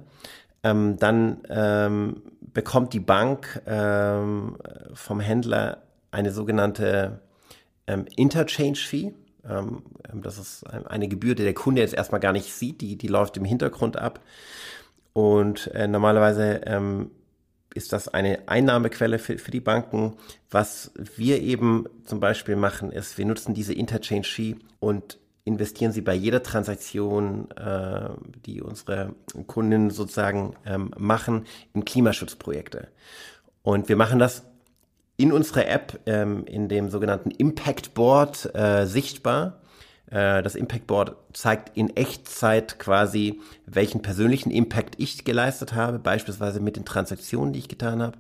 ähm, 0.64 0.98
dann 0.98 1.44
ähm, 1.48 2.24
bekommt 2.42 2.94
die 2.94 3.00
Bank 3.00 3.62
ähm, 3.68 4.58
vom 4.96 5.20
Händler 5.20 5.84
eine 6.10 6.32
sogenannte 6.32 7.20
ähm, 7.86 8.08
Interchange-Fee. 8.16 9.14
Ähm, 9.50 9.84
ähm, 10.12 10.22
das 10.22 10.38
ist 10.38 10.64
eine 10.68 11.08
Gebühr, 11.08 11.36
die 11.36 11.44
der 11.44 11.54
Kunde 11.54 11.82
jetzt 11.82 11.94
erstmal 11.94 12.22
gar 12.22 12.34
nicht 12.34 12.54
sieht, 12.54 12.82
die, 12.82 12.98
die 12.98 13.08
läuft 13.08 13.38
im 13.38 13.46
Hintergrund 13.46 13.98
ab. 13.98 14.20
Und 15.14 15.68
äh, 15.74 15.88
normalerweise 15.88 16.62
ähm, 16.66 17.12
ist 17.74 17.94
das 17.94 18.08
eine 18.08 18.48
Einnahmequelle 18.48 19.20
für, 19.20 19.38
für 19.38 19.52
die 19.52 19.60
Banken. 19.60 20.14
Was 20.50 20.92
wir 21.16 21.42
eben 21.42 21.86
zum 22.06 22.20
Beispiel 22.20 22.56
machen, 22.56 22.92
ist, 22.92 23.18
wir 23.18 23.26
nutzen 23.26 23.54
diese 23.54 23.74
Interchange-Fee 23.74 24.56
und 24.80 25.18
investieren 25.44 25.94
sie 25.94 26.02
bei 26.02 26.14
jeder 26.14 26.44
Transaktion, 26.44 27.50
äh, 27.52 28.10
die 28.46 28.62
unsere 28.62 29.16
Kunden 29.48 29.92
sozusagen 29.92 30.56
ähm, 30.66 30.92
machen, 30.98 31.46
in 31.74 31.86
Klimaschutzprojekte. 31.86 32.90
Und 33.62 33.90
wir 33.90 33.96
machen 33.96 34.20
das 34.20 34.44
in 35.18 35.32
unserer 35.32 35.68
App, 35.68 36.00
ähm, 36.06 36.46
in 36.46 36.70
dem 36.70 36.90
sogenannten 36.90 37.32
Impact 37.32 37.96
Board 37.96 38.54
äh, 38.56 38.86
sichtbar. 38.86 39.62
Äh, 40.12 40.44
das 40.44 40.56
Impact 40.56 40.88
Board 40.88 41.16
zeigt 41.34 41.76
in 41.76 41.96
Echtzeit 41.96 42.78
quasi, 42.80 43.42
welchen 43.66 44.04
persönlichen 44.04 44.52
Impact 44.52 44.96
ich 45.00 45.26
geleistet 45.26 45.74
habe, 45.74 45.98
beispielsweise 46.00 46.60
mit 46.60 46.76
den 46.76 46.86
Transaktionen, 46.86 47.52
die 47.52 47.60
ich 47.60 47.68
getan 47.68 48.02
habe. 48.02 48.18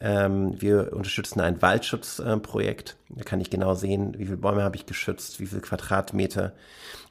Ähm, 0.00 0.60
wir 0.60 0.92
unterstützen 0.92 1.40
ein 1.40 1.60
Waldschutzprojekt. 1.60 2.96
Da 3.10 3.24
kann 3.24 3.40
ich 3.40 3.50
genau 3.50 3.74
sehen, 3.74 4.14
wie 4.16 4.24
viele 4.24 4.36
Bäume 4.36 4.62
habe 4.62 4.76
ich 4.76 4.86
geschützt, 4.86 5.40
wie 5.40 5.46
viele 5.46 5.60
Quadratmeter. 5.60 6.52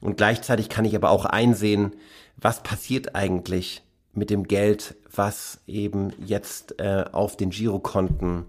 Und 0.00 0.16
gleichzeitig 0.16 0.68
kann 0.68 0.86
ich 0.86 0.96
aber 0.96 1.10
auch 1.10 1.26
einsehen, 1.26 1.92
was 2.36 2.62
passiert 2.62 3.14
eigentlich 3.14 3.82
mit 4.14 4.30
dem 4.30 4.44
Geld, 4.44 4.94
was 5.14 5.60
eben 5.66 6.12
jetzt 6.18 6.80
äh, 6.80 7.04
auf 7.12 7.36
den 7.36 7.50
Girokonten 7.50 8.46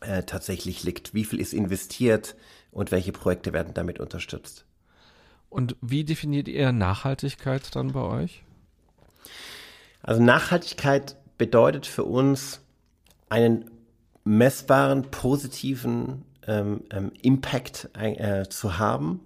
äh, 0.00 0.22
tatsächlich 0.22 0.82
liegt. 0.82 1.14
Wie 1.14 1.24
viel 1.24 1.40
ist 1.40 1.52
investiert 1.52 2.34
und 2.70 2.90
welche 2.90 3.12
Projekte 3.12 3.52
werden 3.52 3.74
damit 3.74 4.00
unterstützt? 4.00 4.64
Und 5.48 5.76
wie 5.80 6.04
definiert 6.04 6.48
ihr 6.48 6.72
Nachhaltigkeit 6.72 7.74
dann 7.74 7.92
bei 7.92 8.00
euch? 8.00 8.42
Also 10.02 10.22
Nachhaltigkeit 10.22 11.16
bedeutet 11.36 11.86
für 11.86 12.04
uns 12.04 12.60
einen 13.28 13.70
messbaren, 14.24 15.10
positiven 15.10 16.24
ähm, 16.46 16.84
ähm, 16.90 17.12
Impact 17.22 17.88
äh, 17.94 18.48
zu 18.48 18.78
haben. 18.78 19.20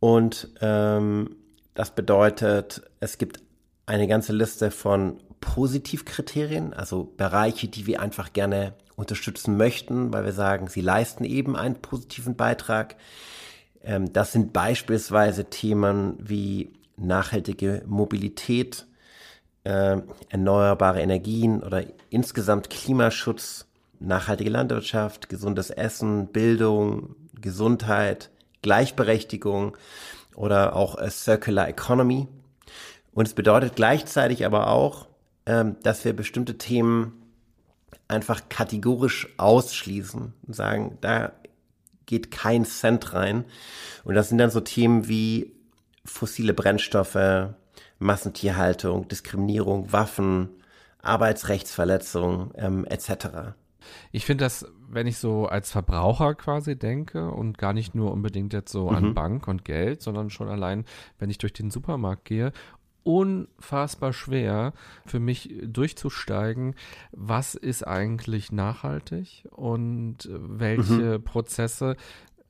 Und 0.00 0.48
ähm, 0.60 1.36
das 1.74 1.94
bedeutet, 1.94 2.82
es 3.00 3.18
gibt 3.18 3.40
eine 3.86 4.08
ganze 4.08 4.32
Liste 4.32 4.70
von 4.70 5.20
Positivkriterien, 5.40 6.72
also 6.72 7.12
Bereiche, 7.16 7.68
die 7.68 7.86
wir 7.86 8.00
einfach 8.00 8.32
gerne 8.32 8.74
unterstützen 8.96 9.56
möchten, 9.56 10.12
weil 10.12 10.24
wir 10.24 10.32
sagen, 10.32 10.68
sie 10.68 10.80
leisten 10.80 11.24
eben 11.24 11.54
einen 11.54 11.76
positiven 11.76 12.34
Beitrag. 12.34 12.96
Ähm, 13.84 14.12
das 14.12 14.32
sind 14.32 14.52
beispielsweise 14.52 15.44
Themen 15.44 16.16
wie 16.18 16.72
nachhaltige 16.96 17.82
Mobilität, 17.86 18.86
äh, 19.64 19.98
erneuerbare 20.30 21.02
Energien 21.02 21.62
oder 21.62 21.84
insgesamt 22.08 22.70
Klimaschutz, 22.70 23.66
nachhaltige 24.00 24.50
Landwirtschaft, 24.50 25.28
gesundes 25.28 25.70
Essen, 25.70 26.28
Bildung, 26.28 27.16
Gesundheit, 27.40 28.30
Gleichberechtigung 28.62 29.76
oder 30.34 30.74
auch 30.74 30.98
Circular 31.10 31.68
Economy. 31.68 32.28
Und 33.12 33.28
es 33.28 33.34
bedeutet 33.34 33.76
gleichzeitig 33.76 34.44
aber 34.44 34.68
auch, 34.68 35.06
ähm, 35.46 35.76
dass 35.82 36.04
wir 36.04 36.14
bestimmte 36.14 36.58
Themen 36.58 37.25
einfach 38.08 38.48
kategorisch 38.48 39.28
ausschließen 39.36 40.32
und 40.46 40.54
sagen, 40.54 40.98
da 41.00 41.32
geht 42.06 42.30
kein 42.30 42.64
Cent 42.64 43.12
rein. 43.12 43.44
Und 44.04 44.14
das 44.14 44.28
sind 44.28 44.38
dann 44.38 44.50
so 44.50 44.60
Themen 44.60 45.08
wie 45.08 45.52
fossile 46.04 46.54
Brennstoffe, 46.54 47.48
Massentierhaltung, 47.98 49.08
Diskriminierung, 49.08 49.92
Waffen, 49.92 50.50
Arbeitsrechtsverletzungen 51.02 52.50
ähm, 52.56 52.84
etc. 52.84 53.54
Ich 54.12 54.26
finde 54.26 54.44
das, 54.44 54.66
wenn 54.88 55.06
ich 55.06 55.18
so 55.18 55.46
als 55.46 55.70
Verbraucher 55.70 56.34
quasi 56.34 56.76
denke 56.76 57.30
und 57.30 57.58
gar 57.58 57.72
nicht 57.72 57.94
nur 57.94 58.12
unbedingt 58.12 58.52
jetzt 58.52 58.72
so 58.72 58.88
an 58.88 59.08
mhm. 59.08 59.14
Bank 59.14 59.48
und 59.48 59.64
Geld, 59.64 60.02
sondern 60.02 60.30
schon 60.30 60.48
allein, 60.48 60.84
wenn 61.18 61.30
ich 61.30 61.38
durch 61.38 61.52
den 61.52 61.70
Supermarkt 61.70 62.24
gehe 62.24 62.52
unfassbar 63.06 64.12
schwer 64.12 64.72
für 65.06 65.20
mich 65.20 65.54
durchzusteigen, 65.62 66.74
was 67.12 67.54
ist 67.54 67.86
eigentlich 67.86 68.50
nachhaltig 68.50 69.46
und 69.52 70.28
welche 70.28 71.18
mhm. 71.18 71.22
Prozesse 71.22 71.96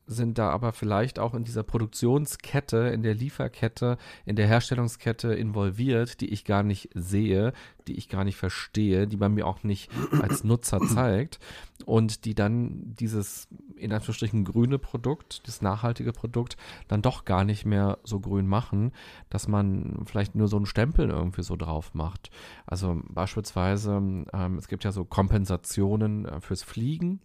sind 0.07 0.37
da 0.37 0.49
aber 0.49 0.71
vielleicht 0.71 1.19
auch 1.19 1.33
in 1.33 1.43
dieser 1.43 1.63
Produktionskette, 1.63 2.77
in 2.77 3.03
der 3.03 3.13
Lieferkette, 3.13 3.97
in 4.25 4.37
der 4.37 4.47
Herstellungskette 4.47 5.33
involviert, 5.33 6.21
die 6.21 6.29
ich 6.29 6.45
gar 6.45 6.63
nicht 6.63 6.89
sehe, 6.95 7.53
die 7.87 7.97
ich 7.97 8.09
gar 8.09 8.23
nicht 8.23 8.37
verstehe, 8.37 9.07
die 9.07 9.17
man 9.17 9.33
mir 9.33 9.45
auch 9.45 9.63
nicht 9.63 9.91
als 10.21 10.43
Nutzer 10.43 10.79
zeigt 10.79 11.39
und 11.85 12.25
die 12.25 12.35
dann 12.35 12.95
dieses 12.95 13.47
in 13.75 13.91
Anführungsstrichen 13.91 14.45
grüne 14.45 14.79
Produkt, 14.79 15.47
das 15.47 15.61
nachhaltige 15.61 16.13
Produkt, 16.13 16.57
dann 16.87 17.01
doch 17.01 17.25
gar 17.25 17.43
nicht 17.43 17.65
mehr 17.65 17.99
so 18.03 18.19
grün 18.19 18.47
machen, 18.47 18.93
dass 19.29 19.47
man 19.47 20.03
vielleicht 20.05 20.35
nur 20.35 20.47
so 20.47 20.57
einen 20.57 20.65
Stempel 20.65 21.09
irgendwie 21.09 21.43
so 21.43 21.55
drauf 21.55 21.93
macht. 21.93 22.31
Also 22.65 23.01
beispielsweise, 23.09 23.97
ähm, 23.97 24.57
es 24.57 24.67
gibt 24.67 24.83
ja 24.83 24.91
so 24.91 25.05
Kompensationen 25.05 26.25
äh, 26.25 26.41
fürs 26.41 26.63
Fliegen. 26.63 27.19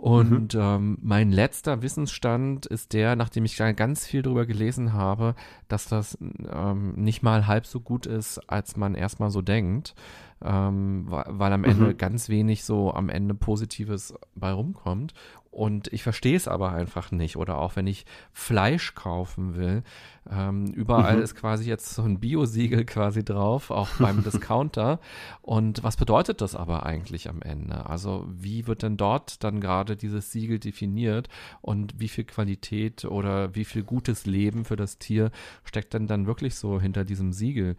Und 0.00 0.54
mhm. 0.54 0.60
ähm, 0.60 0.98
mein 1.02 1.30
letzter 1.30 1.82
Wissensstand 1.82 2.64
ist 2.64 2.94
der, 2.94 3.16
nachdem 3.16 3.44
ich 3.44 3.56
ganz 3.74 4.06
viel 4.06 4.22
darüber 4.22 4.46
gelesen 4.46 4.94
habe, 4.94 5.34
dass 5.68 5.88
das 5.88 6.16
ähm, 6.50 6.94
nicht 6.94 7.22
mal 7.22 7.46
halb 7.46 7.66
so 7.66 7.80
gut 7.80 8.06
ist, 8.06 8.38
als 8.48 8.78
man 8.78 8.94
erstmal 8.94 9.30
so 9.30 9.42
denkt 9.42 9.94
ähm, 10.42 11.04
weil 11.08 11.52
am 11.52 11.64
Ende 11.64 11.88
mhm. 11.88 11.96
ganz 11.98 12.28
wenig 12.28 12.64
so 12.64 12.92
am 12.92 13.08
Ende 13.08 13.34
Positives 13.34 14.14
bei 14.34 14.52
rumkommt. 14.52 15.14
Und 15.50 15.92
ich 15.92 16.04
verstehe 16.04 16.36
es 16.36 16.46
aber 16.46 16.72
einfach 16.72 17.10
nicht. 17.10 17.36
Oder 17.36 17.58
auch 17.58 17.74
wenn 17.74 17.88
ich 17.88 18.06
Fleisch 18.32 18.94
kaufen 18.94 19.56
will, 19.56 19.82
ähm, 20.30 20.66
überall 20.66 21.16
mhm. 21.16 21.22
ist 21.22 21.34
quasi 21.34 21.68
jetzt 21.68 21.90
so 21.90 22.02
ein 22.02 22.20
Bio-Siegel 22.20 22.84
quasi 22.84 23.24
drauf, 23.24 23.70
auch 23.70 23.88
beim 23.98 24.22
Discounter. 24.24 25.00
Und 25.42 25.82
was 25.82 25.96
bedeutet 25.96 26.40
das 26.40 26.54
aber 26.54 26.86
eigentlich 26.86 27.28
am 27.28 27.42
Ende? 27.42 27.86
Also 27.86 28.26
wie 28.30 28.68
wird 28.68 28.84
denn 28.84 28.96
dort 28.96 29.42
dann 29.42 29.60
gerade 29.60 29.96
dieses 29.96 30.30
Siegel 30.30 30.60
definiert 30.60 31.28
und 31.62 31.98
wie 31.98 32.08
viel 32.08 32.24
Qualität 32.24 33.04
oder 33.04 33.54
wie 33.56 33.64
viel 33.64 33.82
gutes 33.82 34.26
Leben 34.26 34.64
für 34.64 34.76
das 34.76 34.98
Tier 34.98 35.32
steckt 35.64 35.94
denn 35.94 36.06
dann 36.06 36.26
wirklich 36.26 36.54
so 36.54 36.80
hinter 36.80 37.04
diesem 37.04 37.32
Siegel? 37.32 37.76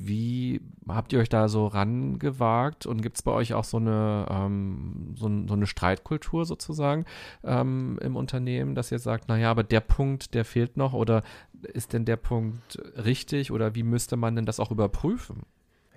Wie 0.00 0.60
habt 0.88 1.12
ihr 1.12 1.18
euch 1.18 1.28
da 1.28 1.48
so 1.48 1.66
rangewagt 1.66 2.86
und 2.86 3.02
gibt 3.02 3.16
es 3.16 3.22
bei 3.22 3.32
euch 3.32 3.54
auch 3.54 3.64
so 3.64 3.78
eine, 3.78 4.26
ähm, 4.30 5.14
so, 5.16 5.28
so, 5.46 5.54
eine 5.54 5.66
Streitkultur 5.66 6.44
sozusagen 6.44 7.04
ähm, 7.44 7.98
im 8.00 8.16
Unternehmen, 8.16 8.74
dass 8.74 8.92
ihr 8.92 8.98
sagt, 8.98 9.28
naja, 9.28 9.50
aber 9.50 9.64
der 9.64 9.80
Punkt, 9.80 10.34
der 10.34 10.44
fehlt 10.44 10.76
noch 10.76 10.92
oder 10.92 11.22
ist 11.62 11.92
denn 11.92 12.04
der 12.04 12.16
Punkt 12.16 12.78
richtig 12.96 13.50
oder 13.50 13.74
wie 13.74 13.82
müsste 13.82 14.16
man 14.16 14.36
denn 14.36 14.46
das 14.46 14.60
auch 14.60 14.70
überprüfen? 14.70 15.42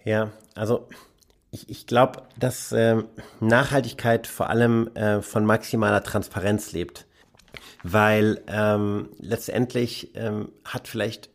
Ja, 0.04 0.32
also 0.56 0.88
ich, 1.52 1.70
ich 1.70 1.86
glaube, 1.86 2.24
dass 2.40 2.72
äh, 2.72 3.04
Nachhaltigkeit 3.40 4.26
vor 4.26 4.50
allem 4.50 4.90
äh, 4.96 5.22
von 5.22 5.46
maximaler 5.46 6.02
Transparenz 6.02 6.72
lebt, 6.72 7.06
weil 7.84 8.42
ähm, 8.48 9.10
letztendlich 9.20 10.16
ähm, 10.16 10.50
hat 10.64 10.88
vielleicht 10.88 11.30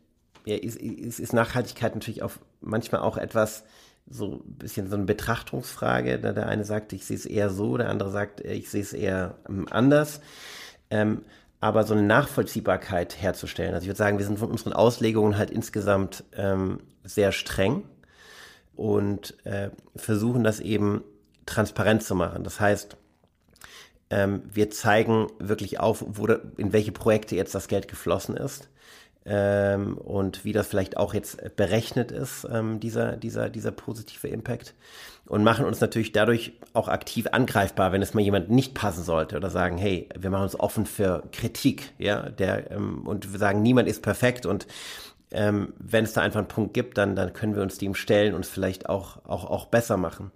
ja, 0.46 0.56
ist, 0.56 0.76
ist, 0.76 1.18
ist 1.18 1.32
Nachhaltigkeit 1.32 1.94
natürlich 1.94 2.22
auf 2.22 2.38
manchmal 2.66 3.00
auch 3.00 3.16
etwas, 3.16 3.64
so 4.08 4.42
ein 4.44 4.58
bisschen 4.58 4.88
so 4.88 4.96
eine 4.96 5.04
Betrachtungsfrage. 5.04 6.18
Da 6.18 6.32
der 6.32 6.46
eine 6.46 6.64
sagt, 6.64 6.92
ich 6.92 7.04
sehe 7.04 7.16
es 7.16 7.26
eher 7.26 7.50
so, 7.50 7.76
der 7.76 7.90
andere 7.90 8.10
sagt, 8.10 8.40
ich 8.40 8.70
sehe 8.70 8.82
es 8.82 8.92
eher 8.92 9.36
ähm, 9.48 9.66
anders. 9.70 10.20
Ähm, 10.90 11.22
aber 11.60 11.84
so 11.84 11.94
eine 11.94 12.02
Nachvollziehbarkeit 12.02 13.20
herzustellen. 13.20 13.74
Also 13.74 13.84
ich 13.84 13.88
würde 13.88 13.98
sagen, 13.98 14.18
wir 14.18 14.26
sind 14.26 14.38
von 14.38 14.50
unseren 14.50 14.72
Auslegungen 14.72 15.38
halt 15.38 15.50
insgesamt 15.50 16.22
ähm, 16.36 16.80
sehr 17.02 17.32
streng 17.32 17.84
und 18.76 19.34
äh, 19.44 19.70
versuchen 19.96 20.44
das 20.44 20.60
eben 20.60 21.02
transparent 21.46 22.02
zu 22.02 22.14
machen. 22.14 22.44
Das 22.44 22.60
heißt, 22.60 22.96
ähm, 24.10 24.42
wir 24.52 24.70
zeigen 24.70 25.28
wirklich 25.38 25.80
auf, 25.80 26.04
wo, 26.06 26.26
in 26.26 26.72
welche 26.72 26.92
Projekte 26.92 27.34
jetzt 27.34 27.54
das 27.54 27.68
Geld 27.68 27.88
geflossen 27.88 28.36
ist 28.36 28.68
ähm, 29.26 29.98
und 29.98 30.44
wie 30.44 30.52
das 30.52 30.68
vielleicht 30.68 30.96
auch 30.96 31.12
jetzt 31.12 31.56
berechnet 31.56 32.12
ist, 32.12 32.46
ähm, 32.50 32.80
dieser, 32.80 33.16
dieser, 33.16 33.48
dieser 33.48 33.72
positive 33.72 34.28
Impact. 34.28 34.74
Und 35.26 35.42
machen 35.42 35.64
uns 35.64 35.80
natürlich 35.80 36.12
dadurch 36.12 36.52
auch 36.72 36.86
aktiv 36.86 37.26
angreifbar, 37.32 37.90
wenn 37.90 38.00
es 38.00 38.14
mal 38.14 38.20
jemand 38.20 38.48
nicht 38.48 38.74
passen 38.74 39.02
sollte 39.02 39.36
oder 39.36 39.50
sagen, 39.50 39.76
hey, 39.76 40.08
wir 40.16 40.30
machen 40.30 40.44
uns 40.44 40.58
offen 40.58 40.86
für 40.86 41.24
Kritik, 41.32 41.92
ja, 41.98 42.30
der, 42.30 42.70
ähm, 42.70 43.06
und 43.06 43.32
wir 43.32 43.38
sagen, 43.40 43.60
niemand 43.62 43.88
ist 43.88 44.02
perfekt 44.02 44.46
und 44.46 44.68
ähm, 45.32 45.72
wenn 45.78 46.04
es 46.04 46.12
da 46.12 46.20
einfach 46.20 46.38
einen 46.38 46.48
Punkt 46.48 46.74
gibt, 46.74 46.96
dann, 46.96 47.16
dann 47.16 47.32
können 47.32 47.56
wir 47.56 47.62
uns 47.62 47.78
dem 47.78 47.96
stellen 47.96 48.34
und 48.34 48.46
vielleicht 48.46 48.88
auch, 48.88 49.24
auch, 49.26 49.44
auch 49.44 49.66
besser 49.66 49.96
machen. 49.96 50.30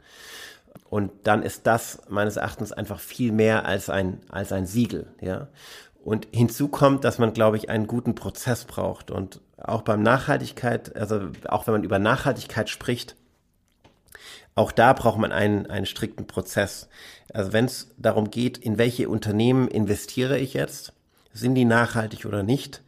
Und 0.88 1.12
dann 1.22 1.44
ist 1.44 1.68
das 1.68 2.02
meines 2.08 2.36
Erachtens 2.36 2.72
einfach 2.72 2.98
viel 2.98 3.30
mehr 3.30 3.64
als 3.66 3.88
ein, 3.88 4.20
als 4.28 4.50
ein 4.50 4.66
Siegel, 4.66 5.06
ja. 5.20 5.46
Und 6.02 6.28
hinzu 6.32 6.68
kommt, 6.68 7.04
dass 7.04 7.18
man, 7.18 7.32
glaube 7.32 7.56
ich, 7.56 7.68
einen 7.68 7.86
guten 7.86 8.14
Prozess 8.14 8.64
braucht. 8.64 9.10
Und 9.10 9.40
auch 9.58 9.82
beim 9.82 10.02
Nachhaltigkeit, 10.02 10.96
also 10.96 11.28
auch 11.46 11.66
wenn 11.66 11.74
man 11.74 11.84
über 11.84 11.98
Nachhaltigkeit 11.98 12.70
spricht, 12.70 13.16
auch 14.54 14.72
da 14.72 14.92
braucht 14.92 15.18
man 15.18 15.32
einen, 15.32 15.66
einen 15.66 15.86
strikten 15.86 16.26
Prozess. 16.26 16.88
Also 17.32 17.52
wenn 17.52 17.66
es 17.66 17.94
darum 17.98 18.30
geht, 18.30 18.58
in 18.58 18.78
welche 18.78 19.08
Unternehmen 19.08 19.68
investiere 19.68 20.38
ich 20.38 20.54
jetzt, 20.54 20.92
sind 21.32 21.54
die 21.54 21.64
nachhaltig 21.64 22.26
oder 22.26 22.42
nicht? 22.42 22.82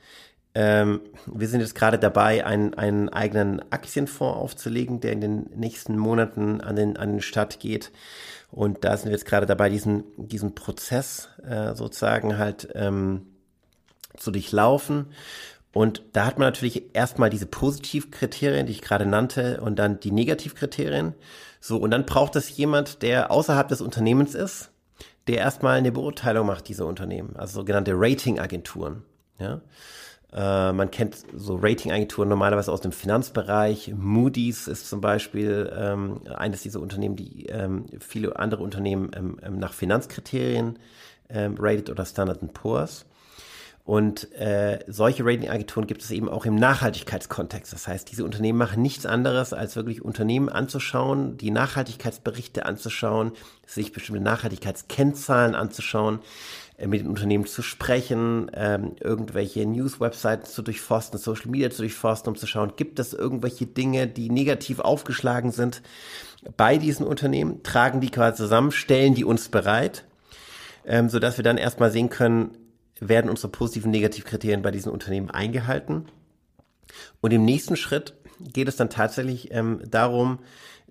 Ähm, 0.54 1.00
wir 1.26 1.48
sind 1.48 1.60
jetzt 1.60 1.74
gerade 1.74 1.98
dabei, 1.98 2.44
einen, 2.44 2.74
einen 2.74 3.08
eigenen 3.08 3.72
Aktienfonds 3.72 4.38
aufzulegen, 4.38 5.00
der 5.00 5.12
in 5.12 5.20
den 5.20 5.50
nächsten 5.54 5.96
Monaten 5.96 6.60
an 6.60 6.76
den, 6.76 6.96
an 6.96 7.12
den 7.12 7.22
Start 7.22 7.60
geht. 7.60 7.90
Und 8.52 8.84
da 8.84 8.96
sind 8.96 9.06
wir 9.06 9.12
jetzt 9.12 9.24
gerade 9.24 9.46
dabei, 9.46 9.70
diesen, 9.70 10.04
diesen 10.16 10.54
Prozess 10.54 11.30
äh, 11.42 11.74
sozusagen 11.74 12.36
halt 12.36 12.68
ähm, 12.74 13.22
zu 14.16 14.30
durchlaufen. 14.30 15.06
Und 15.72 16.02
da 16.12 16.26
hat 16.26 16.38
man 16.38 16.48
natürlich 16.48 16.94
erstmal 16.94 17.30
diese 17.30 17.46
Positivkriterien, 17.46 18.66
die 18.66 18.72
ich 18.72 18.82
gerade 18.82 19.06
nannte, 19.06 19.62
und 19.62 19.78
dann 19.78 20.00
die 20.00 20.10
Negativkriterien. 20.10 21.14
So, 21.60 21.78
und 21.78 21.90
dann 21.92 22.04
braucht 22.04 22.36
es 22.36 22.54
jemand, 22.54 23.00
der 23.00 23.30
außerhalb 23.30 23.68
des 23.68 23.80
Unternehmens 23.80 24.34
ist, 24.34 24.70
der 25.28 25.38
erstmal 25.38 25.78
eine 25.78 25.90
Beurteilung 25.90 26.46
macht 26.46 26.68
dieser 26.68 26.84
Unternehmen, 26.84 27.36
also 27.36 27.60
sogenannte 27.60 27.92
Ratingagenturen. 27.94 29.02
Ja. 29.38 29.62
Äh, 30.34 30.72
man 30.72 30.90
kennt 30.90 31.16
so 31.36 31.56
Ratingagenturen 31.56 32.28
normalerweise 32.28 32.72
aus 32.72 32.80
dem 32.80 32.92
Finanzbereich. 32.92 33.92
Moody's 33.94 34.66
ist 34.66 34.88
zum 34.88 35.00
Beispiel 35.00 35.70
ähm, 35.76 36.20
eines 36.34 36.62
dieser 36.62 36.80
Unternehmen, 36.80 37.16
die 37.16 37.46
ähm, 37.46 37.86
viele 38.00 38.38
andere 38.38 38.62
Unternehmen 38.62 39.10
ähm, 39.14 39.38
ähm 39.42 39.58
nach 39.58 39.74
Finanzkriterien 39.74 40.78
ähm, 41.28 41.56
rated 41.58 41.90
oder 41.90 42.06
Standard 42.06 42.40
Poor's. 42.54 43.04
Und 43.84 44.32
äh, 44.34 44.78
solche 44.86 45.24
Ratingagenturen 45.24 45.88
gibt 45.88 46.02
es 46.02 46.10
eben 46.12 46.28
auch 46.28 46.46
im 46.46 46.54
Nachhaltigkeitskontext. 46.54 47.72
Das 47.72 47.88
heißt, 47.88 48.08
diese 48.10 48.24
Unternehmen 48.24 48.58
machen 48.58 48.80
nichts 48.80 49.06
anderes, 49.06 49.52
als 49.52 49.74
wirklich 49.74 50.02
Unternehmen 50.02 50.48
anzuschauen, 50.48 51.36
die 51.36 51.50
Nachhaltigkeitsberichte 51.50 52.64
anzuschauen, 52.64 53.32
sich 53.66 53.92
bestimmte 53.92 54.22
Nachhaltigkeitskennzahlen 54.22 55.56
anzuschauen, 55.56 56.20
äh, 56.76 56.86
mit 56.86 57.00
den 57.00 57.08
Unternehmen 57.08 57.44
zu 57.44 57.62
sprechen, 57.62 58.52
ähm, 58.54 58.92
irgendwelche 59.00 59.66
News-Websites 59.66 60.52
zu 60.52 60.62
durchforsten, 60.62 61.18
Social 61.18 61.50
Media 61.50 61.70
zu 61.70 61.82
durchforsten, 61.82 62.32
um 62.32 62.38
zu 62.38 62.46
schauen, 62.46 62.74
gibt 62.76 63.00
es 63.00 63.12
irgendwelche 63.12 63.66
Dinge, 63.66 64.06
die 64.06 64.30
negativ 64.30 64.78
aufgeschlagen 64.78 65.50
sind 65.50 65.82
bei 66.56 66.78
diesen 66.78 67.04
Unternehmen, 67.04 67.64
tragen 67.64 68.00
die 68.00 68.10
quasi 68.10 68.36
zusammen, 68.36 68.70
stellen 68.70 69.14
die 69.14 69.24
uns 69.24 69.48
bereit, 69.48 70.04
ähm, 70.84 71.08
sodass 71.08 71.36
wir 71.36 71.44
dann 71.44 71.58
erstmal 71.58 71.90
sehen 71.90 72.10
können, 72.10 72.56
werden 73.08 73.30
unsere 73.30 73.48
positiven 73.48 73.90
Negativkriterien 73.90 74.62
bei 74.62 74.70
diesen 74.70 74.92
Unternehmen 74.92 75.30
eingehalten. 75.30 76.06
Und 77.20 77.32
im 77.32 77.44
nächsten 77.44 77.76
Schritt 77.76 78.14
geht 78.40 78.68
es 78.68 78.76
dann 78.76 78.90
tatsächlich 78.90 79.52
ähm, 79.52 79.80
darum, 79.88 80.38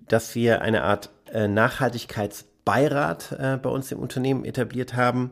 dass 0.08 0.34
wir 0.34 0.62
eine 0.62 0.82
Art 0.82 1.10
äh, 1.30 1.48
Nachhaltigkeitsbeirat 1.48 3.32
äh, 3.32 3.58
bei 3.62 3.70
uns 3.70 3.92
im 3.92 3.98
Unternehmen 3.98 4.44
etabliert 4.44 4.94
haben, 4.94 5.30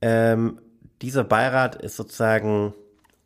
ähm, 0.00 0.58
dieser 1.00 1.24
Beirat 1.24 1.76
ist 1.76 1.96
sozusagen 1.96 2.74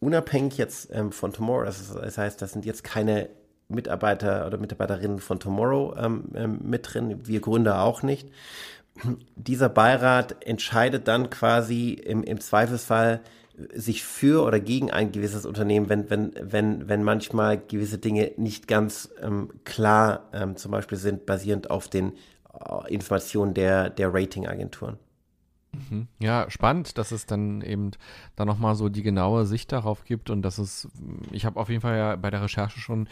unabhängig 0.00 0.56
jetzt 0.58 0.88
ähm, 0.92 1.12
von 1.12 1.32
Tomorrow. 1.32 1.64
Das, 1.64 1.80
ist, 1.80 1.94
das, 1.94 2.18
heißt, 2.18 2.40
das 2.40 2.52
sind 2.52 2.64
jetzt 2.64 2.84
keine 2.84 3.28
Mitarbeiter 3.68 4.46
oder 4.46 4.58
Mitarbeiterinnen 4.58 5.18
von 5.18 5.40
Tomorrow 5.40 5.96
ähm, 5.98 6.24
ähm, 6.34 6.58
mit 6.62 6.92
drin, 6.92 7.26
wir 7.26 7.40
Gründer 7.40 7.80
auch 7.82 8.02
nicht. 8.02 8.30
Dieser 9.36 9.68
Beirat 9.68 10.46
entscheidet 10.46 11.08
dann 11.08 11.30
quasi 11.30 11.92
im, 11.92 12.22
im 12.22 12.40
Zweifelsfall 12.40 13.20
sich 13.74 14.04
für 14.04 14.44
oder 14.44 14.60
gegen 14.60 14.90
ein 14.90 15.12
gewisses 15.12 15.46
Unternehmen, 15.46 15.88
wenn, 15.88 16.10
wenn, 16.10 16.32
wenn, 16.40 16.88
wenn 16.88 17.02
manchmal 17.02 17.58
gewisse 17.58 17.98
Dinge 17.98 18.32
nicht 18.36 18.68
ganz 18.68 19.08
ähm, 19.22 19.50
klar 19.64 20.28
ähm, 20.32 20.56
zum 20.56 20.72
Beispiel 20.72 20.98
sind, 20.98 21.24
basierend 21.24 21.70
auf 21.70 21.88
den 21.88 22.12
äh, 22.52 22.92
Informationen 22.92 23.54
der, 23.54 23.88
der 23.88 24.12
Ratingagenturen. 24.12 24.98
Mhm. 25.90 26.08
Ja, 26.18 26.50
spannend, 26.50 26.98
dass 26.98 27.12
es 27.12 27.26
dann 27.26 27.60
eben 27.62 27.90
da 28.34 28.44
nochmal 28.44 28.74
so 28.74 28.88
die 28.88 29.02
genaue 29.02 29.46
Sicht 29.46 29.72
darauf 29.72 30.04
gibt 30.04 30.30
und 30.30 30.42
dass 30.42 30.58
es, 30.58 30.88
ich 31.32 31.44
habe 31.44 31.58
auf 31.60 31.68
jeden 31.68 31.80
Fall 31.80 31.96
ja 31.96 32.16
bei 32.16 32.30
der 32.30 32.42
Recherche 32.42 32.78
schon 32.80 33.08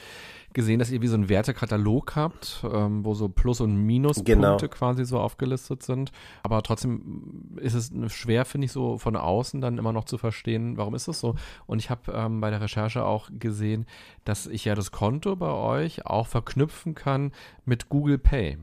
gesehen, 0.54 0.78
dass 0.78 0.90
ihr 0.90 1.02
wie 1.02 1.08
so 1.08 1.14
einen 1.14 1.28
Wertekatalog 1.28 2.16
habt, 2.16 2.64
ähm, 2.72 3.04
wo 3.04 3.14
so 3.14 3.28
Plus- 3.28 3.60
und 3.60 3.76
Minuspunkte 3.76 4.34
genau. 4.34 4.56
quasi 4.56 5.04
so 5.04 5.18
aufgelistet 5.18 5.82
sind. 5.82 6.12
Aber 6.42 6.62
trotzdem 6.62 7.56
ist 7.56 7.74
es 7.74 7.92
schwer, 8.12 8.44
finde 8.44 8.66
ich, 8.66 8.72
so 8.72 8.96
von 8.96 9.16
außen 9.16 9.60
dann 9.60 9.78
immer 9.78 9.92
noch 9.92 10.04
zu 10.04 10.16
verstehen, 10.16 10.76
warum 10.76 10.94
ist 10.94 11.08
das 11.08 11.20
so. 11.20 11.34
Und 11.66 11.80
ich 11.80 11.90
habe 11.90 12.12
ähm, 12.12 12.40
bei 12.40 12.50
der 12.50 12.60
Recherche 12.60 13.04
auch 13.04 13.30
gesehen, 13.38 13.86
dass 14.24 14.46
ich 14.46 14.64
ja 14.64 14.74
das 14.74 14.92
Konto 14.92 15.36
bei 15.36 15.50
euch 15.50 16.06
auch 16.06 16.28
verknüpfen 16.28 16.94
kann 16.94 17.32
mit 17.64 17.88
Google 17.88 18.18
Pay. 18.18 18.58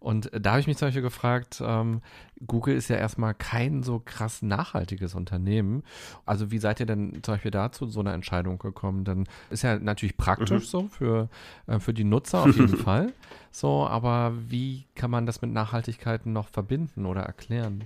Und 0.00 0.30
da 0.32 0.52
habe 0.52 0.60
ich 0.60 0.66
mich 0.66 0.78
zum 0.78 0.88
Beispiel 0.88 1.02
gefragt, 1.02 1.62
ähm, 1.64 2.00
Google 2.46 2.74
ist 2.74 2.88
ja 2.88 2.96
erstmal 2.96 3.34
kein 3.34 3.82
so 3.82 4.00
krass 4.02 4.40
nachhaltiges 4.40 5.14
Unternehmen. 5.14 5.82
Also 6.24 6.50
wie 6.50 6.58
seid 6.58 6.80
ihr 6.80 6.86
denn 6.86 7.22
zum 7.22 7.34
Beispiel 7.34 7.50
dazu 7.50 7.86
so 7.86 8.00
eine 8.00 8.12
Entscheidung 8.12 8.58
gekommen? 8.58 9.04
Dann 9.04 9.28
ist 9.50 9.62
ja 9.62 9.78
natürlich 9.78 10.16
praktisch 10.16 10.64
mhm. 10.64 10.68
so 10.68 10.88
für, 10.88 11.28
äh, 11.66 11.78
für 11.78 11.92
die 11.92 12.04
Nutzer 12.04 12.40
auf 12.44 12.56
jeden 12.56 12.76
Fall. 12.78 13.12
So, 13.50 13.86
aber 13.86 14.32
wie 14.48 14.86
kann 14.94 15.10
man 15.10 15.26
das 15.26 15.42
mit 15.42 15.52
Nachhaltigkeit 15.52 16.24
noch 16.24 16.48
verbinden 16.48 17.04
oder 17.04 17.20
erklären? 17.20 17.84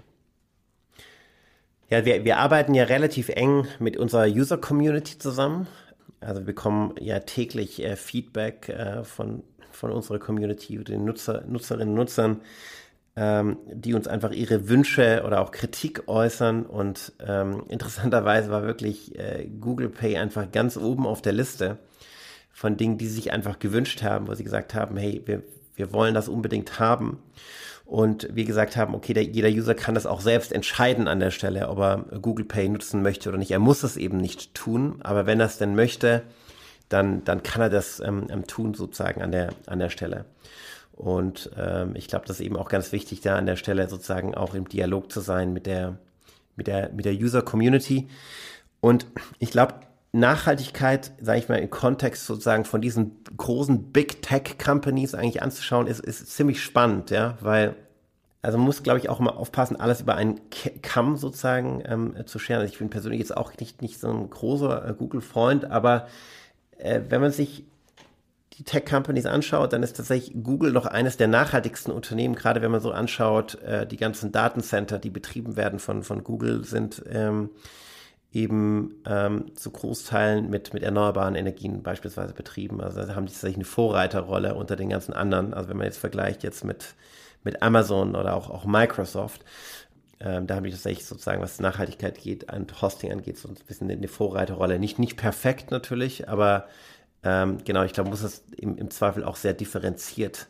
Ja, 1.90 2.05
wir, 2.05 2.24
wir 2.24 2.38
arbeiten 2.38 2.74
ja 2.74 2.85
relativ 2.85 3.29
eng 3.29 3.66
mit 3.81 3.96
unserer 3.96 4.27
User-Community 4.27 5.18
zusammen. 5.18 5.66
Also 6.20 6.40
wir 6.40 6.46
bekommen 6.46 6.94
ja 7.00 7.20
täglich 7.20 7.83
äh, 7.85 7.96
Feedback 7.96 8.68
äh, 8.68 9.05
von 9.05 9.42
von 9.75 9.91
unserer 9.93 10.19
Community, 10.19 10.83
den 10.83 11.05
Nutzer, 11.05 11.45
Nutzerinnen 11.47 11.91
und 11.91 11.95
Nutzern, 11.95 12.41
ähm, 13.17 13.59
die 13.73 13.95
uns 13.95 14.09
einfach 14.09 14.33
ihre 14.33 14.69
Wünsche 14.69 15.23
oder 15.27 15.41
auch 15.41 15.51
Kritik 15.51 16.09
äußern. 16.09 16.67
Und 16.67 17.13
ähm, 17.27 17.65
interessanterweise 17.69 18.51
war 18.51 18.65
wirklich 18.65 19.19
äh, 19.19 19.49
Google 19.61 19.89
Pay 19.89 20.17
einfach 20.17 20.51
ganz 20.51 20.77
oben 20.77 21.07
auf 21.07 21.23
der 21.23 21.33
Liste 21.33 21.79
von 22.53 22.77
Dingen, 22.77 22.99
die 22.99 23.07
sie 23.07 23.17
sich 23.17 23.33
einfach 23.33 23.59
gewünscht 23.59 24.03
haben, 24.03 24.29
wo 24.29 24.35
sie 24.35 24.45
gesagt 24.45 24.75
haben, 24.75 24.97
hey, 24.97 25.23
wir, 25.27 25.43
wir 25.75 25.93
wollen 25.93 26.15
das 26.15 26.29
unbedingt 26.29 26.79
haben. 26.79 27.19
Und 27.85 28.29
wir 28.33 28.45
gesagt 28.45 28.77
haben, 28.77 28.95
okay, 28.95 29.13
der, 29.13 29.25
jeder 29.25 29.51
User 29.51 29.75
kann 29.75 29.95
das 29.95 30.07
auch 30.07 30.21
selbst 30.21 30.53
entscheiden 30.53 31.07
an 31.07 31.21
der 31.21 31.31
Stelle, 31.31 31.69
ob 31.69 31.79
er 31.79 31.99
Google 32.23 32.47
Pay 32.47 32.69
nutzen 32.71 33.03
möchte 33.03 33.29
oder 33.29 33.39
nicht. 33.39 33.51
Er 33.51 33.59
muss 33.59 33.83
es 33.83 33.97
eben 33.97 34.17
nicht 34.17 34.55
tun, 34.55 34.97
aber 35.03 35.27
wenn 35.27 35.39
er 35.39 35.47
es 35.47 35.59
denn 35.59 35.75
möchte, 35.75 36.23
dann, 36.88 37.25
dann 37.25 37.42
kann 37.42 37.62
er 37.62 37.70
das 37.70 38.01
ähm, 38.01 38.27
ähm, 38.31 38.47
tun 38.47 38.75
sozusagen 38.75 39.23
an 39.23 39.33
der, 39.33 39.51
an 39.66 39.79
der 39.79 39.90
Stelle. 39.90 40.25
Und 40.92 41.51
ähm, 41.57 41.97
ich 41.97 42.09
glaube, 42.09 42.27
das 42.27 42.40
ist 42.40 42.47
eben 42.47 42.57
auch 42.57 42.68
ganz 42.68 42.92
wichtig, 42.92 43.20
da 43.20 43.37
an 43.37 43.47
der 43.47 43.57
Stelle 43.57 43.88
sozusagen 43.88 44.35
auch 44.35 44.55
im 44.55 44.68
Dialog 44.68 45.11
zu 45.11 45.20
sein 45.20 45.53
mit 45.53 45.66
der, 45.66 45.99
mit 46.57 46.66
der, 46.66 46.90
mit 46.90 47.05
der 47.05 47.14
User-Community. 47.14 48.09
Und 48.81 49.07
ich 49.38 49.51
glaube, 49.51 49.75
Nachhaltigkeit, 50.12 51.11
sage 51.20 51.40
ich 51.40 51.49
mal, 51.49 51.57
im 51.57 51.70
Kontext 51.70 52.27
sozusagen 52.27 52.64
von 52.64 52.81
diesen 52.81 53.25
großen 53.37 53.90
Big 53.90 54.23
Tech 54.23 54.59
Companies 54.62 55.14
eigentlich 55.14 55.42
anzuschauen, 55.42 55.88
ist, 55.88 55.99
ist 55.99 56.29
ziemlich 56.29 56.62
spannend, 56.62 57.11
ja, 57.11 57.37
weil 57.40 57.75
also 58.44 58.59
man 58.59 58.66
muss, 58.66 58.83
glaube 58.83 58.99
ich, 58.99 59.09
auch 59.09 59.20
immer 59.20 59.38
aufpassen, 59.38 59.81
alles 59.81 60.03
über 60.03 60.16
einen 60.16 60.38
Kamm 60.83 61.16
sozusagen 61.16 61.83
ähm, 61.87 62.14
zu 62.27 62.38
scheren. 62.38 62.61
Also 62.61 62.73
ich 62.73 62.79
bin 62.79 62.90
persönlich 62.90 63.20
jetzt 63.20 63.35
auch 63.35 63.57
nicht, 63.59 63.81
nicht 63.81 63.99
so 63.99 64.11
ein 64.11 64.29
großer 64.29 64.87
äh, 64.87 64.92
Google-Freund, 64.92 65.64
aber 65.70 66.09
äh, 66.79 67.01
wenn 67.09 67.21
man 67.21 67.33
sich 67.33 67.65
die 68.59 68.63
Tech-Companies 68.63 69.27
anschaut, 69.27 69.73
dann 69.73 69.83
ist 69.83 69.97
tatsächlich 69.97 70.33
Google 70.43 70.73
noch 70.73 70.87
eines 70.87 71.17
der 71.17 71.29
nachhaltigsten 71.29 71.93
Unternehmen, 71.93 72.37
gerade 72.37 72.63
wenn 72.63 72.71
man 72.71 72.81
so 72.81 72.93
anschaut, 72.93 73.61
äh, 73.63 73.87
die 73.87 73.97
ganzen 73.97 74.31
Datencenter, 74.31 74.99
die 74.99 75.11
betrieben 75.11 75.57
werden 75.57 75.81
von, 75.81 76.05
von 76.05 76.23
Google, 76.23 76.65
sind 76.65 77.03
ähm, 77.11 77.51
eben 78.33 79.03
ähm, 79.07 79.55
zu 79.57 79.71
Großteilen 79.71 80.51
mit, 80.51 80.75
mit 80.75 80.83
erneuerbaren 80.83 81.35
Energien 81.37 81.83
beispielsweise 81.83 82.35
betrieben. 82.35 82.81
Also 82.81 83.05
da 83.05 83.15
haben 83.15 83.27
die 83.27 83.33
tatsächlich 83.33 83.59
eine 83.59 83.65
Vorreiterrolle 83.65 84.55
unter 84.55 84.77
den 84.77 84.89
ganzen 84.89 85.15
anderen. 85.15 85.55
Also 85.55 85.69
wenn 85.69 85.77
man 85.77 85.87
jetzt 85.87 85.99
vergleicht 85.99 86.43
jetzt 86.43 86.65
mit, 86.65 86.95
mit 87.45 87.63
Amazon 87.63 88.17
oder 88.17 88.35
auch, 88.35 88.51
auch 88.51 88.65
Microsoft. 88.65 89.45
Ähm, 90.25 90.47
da 90.47 90.57
habe 90.57 90.67
ich 90.67 90.73
tatsächlich 90.73 91.05
sozusagen, 91.05 91.43
was 91.43 91.61
Nachhaltigkeit 91.61 92.19
geht 92.19 92.51
und 92.51 92.81
Hosting 92.81 93.13
angeht, 93.13 93.37
so 93.37 93.49
ein 93.49 93.57
bisschen 93.67 93.91
eine 93.91 94.09
Vorreiterrolle. 94.09 94.79
Nicht, 94.79 94.99
nicht 94.99 95.19
perfekt 95.19 95.71
natürlich, 95.71 96.31
aber 96.31 96.67
ähm, 97.23 97.59
genau, 97.65 97.83
ich 97.85 97.93
glaube, 97.93 98.09
muss 98.09 98.23
das 98.23 98.43
im, 98.57 98.79
im 98.79 98.91
Zweifel 98.91 99.23
auch 99.23 99.37
sehr 99.37 99.53
differenziert 99.53 100.47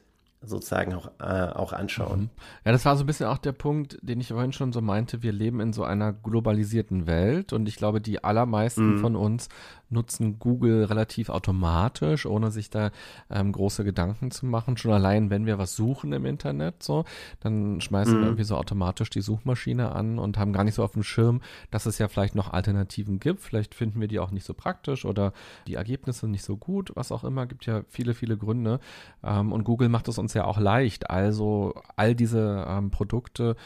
sozusagen 0.46 0.94
auch, 0.94 1.10
äh, 1.20 1.24
auch 1.24 1.72
anschauen. 1.72 2.20
Mhm. 2.20 2.30
Ja, 2.64 2.72
das 2.72 2.84
war 2.84 2.96
so 2.96 3.02
ein 3.02 3.06
bisschen 3.06 3.26
auch 3.26 3.38
der 3.38 3.52
Punkt, 3.52 3.98
den 4.02 4.20
ich 4.20 4.28
vorhin 4.28 4.52
schon 4.52 4.72
so 4.72 4.80
meinte. 4.80 5.22
Wir 5.22 5.32
leben 5.32 5.60
in 5.60 5.72
so 5.72 5.84
einer 5.84 6.12
globalisierten 6.12 7.06
Welt 7.06 7.52
und 7.52 7.66
ich 7.68 7.76
glaube, 7.76 8.00
die 8.00 8.22
allermeisten 8.22 8.96
mhm. 8.96 8.98
von 8.98 9.16
uns 9.16 9.48
nutzen 9.90 10.38
Google 10.38 10.84
relativ 10.84 11.28
automatisch, 11.28 12.26
ohne 12.26 12.50
sich 12.50 12.70
da 12.70 12.90
ähm, 13.30 13.52
große 13.52 13.84
Gedanken 13.84 14.30
zu 14.30 14.46
machen. 14.46 14.76
Schon 14.76 14.92
allein, 14.92 15.30
wenn 15.30 15.46
wir 15.46 15.58
was 15.58 15.76
suchen 15.76 16.12
im 16.12 16.24
Internet, 16.26 16.82
so, 16.82 17.04
dann 17.40 17.80
schmeißen 17.80 18.14
mhm. 18.14 18.18
wir 18.18 18.26
irgendwie 18.26 18.44
so 18.44 18.56
automatisch 18.56 19.10
die 19.10 19.20
Suchmaschine 19.20 19.92
an 19.92 20.18
und 20.18 20.38
haben 20.38 20.52
gar 20.52 20.64
nicht 20.64 20.74
so 20.74 20.84
auf 20.84 20.92
dem 20.92 21.02
Schirm, 21.02 21.40
dass 21.70 21.86
es 21.86 21.98
ja 21.98 22.08
vielleicht 22.08 22.34
noch 22.34 22.52
Alternativen 22.52 23.20
gibt. 23.20 23.40
Vielleicht 23.40 23.74
finden 23.74 24.00
wir 24.00 24.08
die 24.08 24.18
auch 24.18 24.30
nicht 24.30 24.44
so 24.44 24.54
praktisch 24.54 25.04
oder 25.04 25.32
die 25.66 25.74
Ergebnisse 25.74 26.28
nicht 26.28 26.44
so 26.44 26.56
gut, 26.56 26.92
was 26.94 27.12
auch 27.12 27.24
immer. 27.24 27.46
Gibt 27.46 27.66
ja 27.66 27.82
viele, 27.88 28.14
viele 28.14 28.36
Gründe. 28.36 28.80
Ähm, 29.22 29.52
und 29.52 29.64
Google 29.64 29.88
macht 29.88 30.08
es 30.08 30.18
uns 30.18 30.34
ja 30.34 30.44
auch 30.44 30.58
leicht. 30.58 31.10
Also 31.10 31.74
all 31.96 32.14
diese 32.14 32.64
ähm, 32.68 32.90
Produkte 32.90 33.56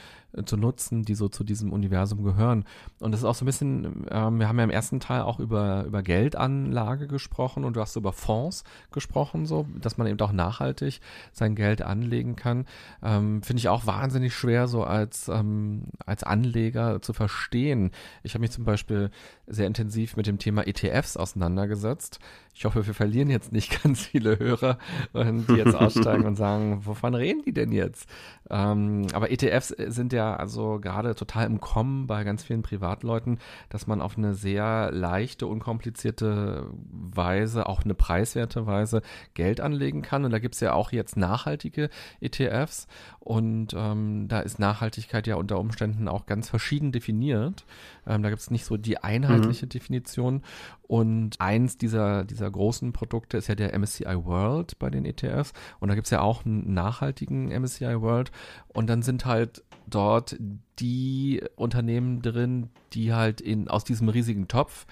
zu 0.45 0.57
nutzen, 0.57 1.05
die 1.05 1.15
so 1.15 1.29
zu 1.29 1.43
diesem 1.43 1.73
Universum 1.73 2.23
gehören. 2.23 2.65
Und 3.01 3.13
das 3.13 3.21
ist 3.21 3.25
auch 3.25 3.35
so 3.35 3.45
ein 3.45 3.47
bisschen, 3.47 4.07
ähm, 4.11 4.39
wir 4.39 4.49
haben 4.49 4.59
ja 4.59 4.65
im 4.65 4.71
ersten 4.71 5.01
Teil 5.01 5.23
auch 5.23 5.41
über, 5.41 5.85
über 5.87 6.03
Geldanlage 6.03 7.09
gesprochen 7.09 7.65
und 7.65 7.77
du 7.77 7.81
hast 7.81 7.97
über 7.97 8.13
Fonds 8.13 8.65
gesprochen, 8.93 9.47
so, 9.47 9.67
dass 9.81 9.97
man 9.97 10.07
eben 10.07 10.21
auch 10.21 10.33
nachhaltig 10.33 11.01
sein 11.33 11.55
Geld 11.55 11.81
anlegen 11.81 12.37
kann. 12.37 12.67
Ähm, 13.03 13.43
Finde 13.43 13.61
ich 13.61 13.69
auch 13.71 13.87
wahnsinnig 13.87 14.35
schwer, 14.35 14.69
so 14.69 14.85
als, 14.85 15.29
ähm, 15.29 15.85
als 16.05 16.25
Anleger 16.25 17.01
zu 17.01 17.15
verstehen. 17.15 17.91
Ich 18.23 18.35
habe 18.35 18.43
mich 18.43 18.51
zum 18.51 18.65
Beispiel 18.65 19.11
sehr 19.47 19.67
intensiv 19.67 20.17
mit 20.17 20.27
dem 20.27 20.39
Thema 20.39 20.67
ETFs 20.67 21.17
auseinandergesetzt. 21.17 22.19
Ich 22.53 22.65
hoffe, 22.67 22.87
wir 22.87 22.95
verlieren 22.95 23.31
jetzt 23.31 23.53
nicht 23.53 23.83
ganz 23.83 24.05
viele 24.05 24.39
Hörer, 24.39 24.79
die 25.15 25.55
jetzt 25.55 25.75
aussteigen 25.75 26.27
und 26.27 26.37
sagen, 26.37 26.85
wovon 26.85 27.15
reden 27.15 27.43
die 27.47 27.53
denn 27.53 27.73
jetzt? 27.73 28.09
Ähm, 28.51 29.07
aber 29.13 29.31
ETFs 29.31 29.69
sind 29.69 30.13
ja 30.13 30.18
also 30.25 30.79
gerade 30.81 31.15
total 31.15 31.47
im 31.47 31.61
Kommen 31.61 32.07
bei 32.07 32.25
ganz 32.25 32.45
vielen 32.45 32.63
Privatleuten, 32.63 33.39
dass 33.69 33.87
man 33.87 34.01
auf 34.01 34.17
eine 34.17 34.35
sehr 34.35 34.91
leichte, 34.93 35.47
unkomplizierte 35.47 36.67
Weise, 36.91 37.67
auch 37.67 37.85
eine 37.85 37.95
preiswerte 37.95 38.67
Weise 38.67 39.03
Geld 39.35 39.61
anlegen 39.61 40.03
kann. 40.03 40.25
Und 40.25 40.31
da 40.31 40.39
gibt's 40.39 40.61
ja 40.61 40.73
auch 40.73 40.93
jetzt 40.93 41.17
nachhaltige 41.17 41.91
ETFs. 42.21 42.87
Und 43.21 43.75
ähm, 43.77 44.27
da 44.29 44.41
ist 44.41 44.59
Nachhaltigkeit 44.59 45.27
ja 45.27 45.37
unter 45.37 45.59
Umständen 45.59 46.09
auch 46.09 46.27
ganz 46.27 46.49
verschieden 46.49 46.93
definiert. 46.93 47.67
Ähm, 48.07 48.23
da 48.23 48.31
gibt's 48.31 48.51
nicht 48.51 48.65
so 48.65 48.77
die 48.77 48.99
einheitliche 48.99 49.67
mhm. 49.67 49.71
Definition. 49.71 50.43
Und 50.83 51.39
eins 51.39 51.77
dieser, 51.77 52.25
dieser 52.25 52.51
großen 52.51 52.95
Produkte 52.95 53.37
ist 53.37 53.49
ja 53.49 53.55
der 53.55 53.79
MSCI 53.79 54.25
World 54.25 54.79
bei 54.79 54.89
den 54.89 55.05
ETFs. 55.05 55.53
Und 55.79 55.89
da 55.89 55.95
gibt's 55.95 56.11
ja 56.11 56.23
auch 56.23 56.47
einen 56.47 56.73
nachhaltigen 56.73 57.49
MSCI 57.49 58.01
World. 58.01 58.33
Und 58.69 58.89
dann 58.89 59.03
sind 59.03 59.27
halt 59.27 59.63
dort 59.91 60.37
die 60.79 61.43
Unternehmen 61.57 62.23
drin, 62.23 62.71
die 62.93 63.13
halt 63.13 63.41
in, 63.41 63.69
aus 63.69 63.85
diesem 63.85 64.09
riesigen 64.09 64.49
Topf 64.49 64.87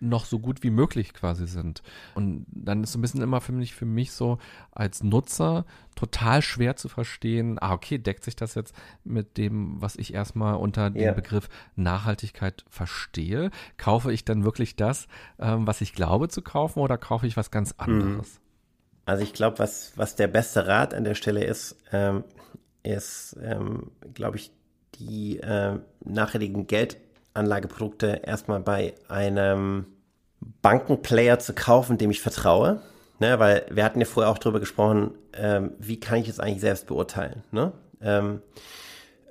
noch 0.00 0.24
so 0.24 0.38
gut 0.38 0.62
wie 0.62 0.70
möglich 0.70 1.12
quasi 1.12 1.46
sind. 1.46 1.82
Und 2.14 2.46
dann 2.50 2.82
ist 2.82 2.92
so 2.92 2.98
ein 2.98 3.02
bisschen 3.02 3.22
immer 3.22 3.40
für 3.40 3.52
mich, 3.52 3.74
für 3.74 3.86
mich 3.86 4.12
so 4.12 4.38
als 4.70 5.02
Nutzer 5.02 5.64
total 5.94 6.42
schwer 6.42 6.76
zu 6.76 6.88
verstehen, 6.88 7.58
ah, 7.60 7.72
okay, 7.72 7.98
deckt 7.98 8.24
sich 8.24 8.36
das 8.36 8.54
jetzt 8.54 8.74
mit 9.04 9.36
dem, 9.36 9.80
was 9.80 9.96
ich 9.96 10.14
erstmal 10.14 10.54
unter 10.54 10.90
dem. 10.90 11.14
Begriff 11.14 11.48
Nachhaltigkeit 11.74 12.64
verstehe? 12.68 13.50
Kaufe 13.76 14.12
ich 14.12 14.24
dann 14.24 14.44
wirklich 14.44 14.76
das, 14.76 15.08
ähm, 15.38 15.66
was 15.66 15.80
ich 15.80 15.94
glaube 15.94 16.28
zu 16.28 16.42
kaufen 16.42 16.80
oder 16.80 16.98
kaufe 16.98 17.26
ich 17.26 17.36
was 17.36 17.50
ganz 17.50 17.72
mhm. 17.72 17.78
anderes? 17.78 18.40
Also 19.04 19.22
ich 19.22 19.32
glaube, 19.32 19.58
was, 19.58 19.92
was 19.96 20.16
der 20.16 20.28
beste 20.28 20.66
Rat 20.66 20.92
an 20.92 21.04
der 21.04 21.14
Stelle 21.14 21.42
ist, 21.42 21.76
ähm, 21.92 22.24
ist, 22.82 23.36
ähm, 23.42 23.90
glaube 24.14 24.36
ich, 24.36 24.50
die 24.94 25.38
äh, 25.38 25.78
nachhaltigen 26.04 26.66
Geld 26.66 26.96
Anlageprodukte 27.34 28.22
erstmal 28.24 28.60
bei 28.60 28.94
einem 29.08 29.86
Bankenplayer 30.62 31.38
zu 31.38 31.54
kaufen, 31.54 31.98
dem 31.98 32.10
ich 32.10 32.20
vertraue. 32.20 32.82
Ne, 33.20 33.40
weil 33.40 33.66
wir 33.68 33.84
hatten 33.84 33.98
ja 33.98 34.06
vorher 34.06 34.30
auch 34.30 34.38
darüber 34.38 34.60
gesprochen, 34.60 35.10
ähm, 35.32 35.72
wie 35.80 35.98
kann 35.98 36.18
ich 36.18 36.28
es 36.28 36.38
eigentlich 36.38 36.60
selbst 36.60 36.86
beurteilen. 36.86 37.42
Ne? 37.50 37.72
Ähm, 38.00 38.42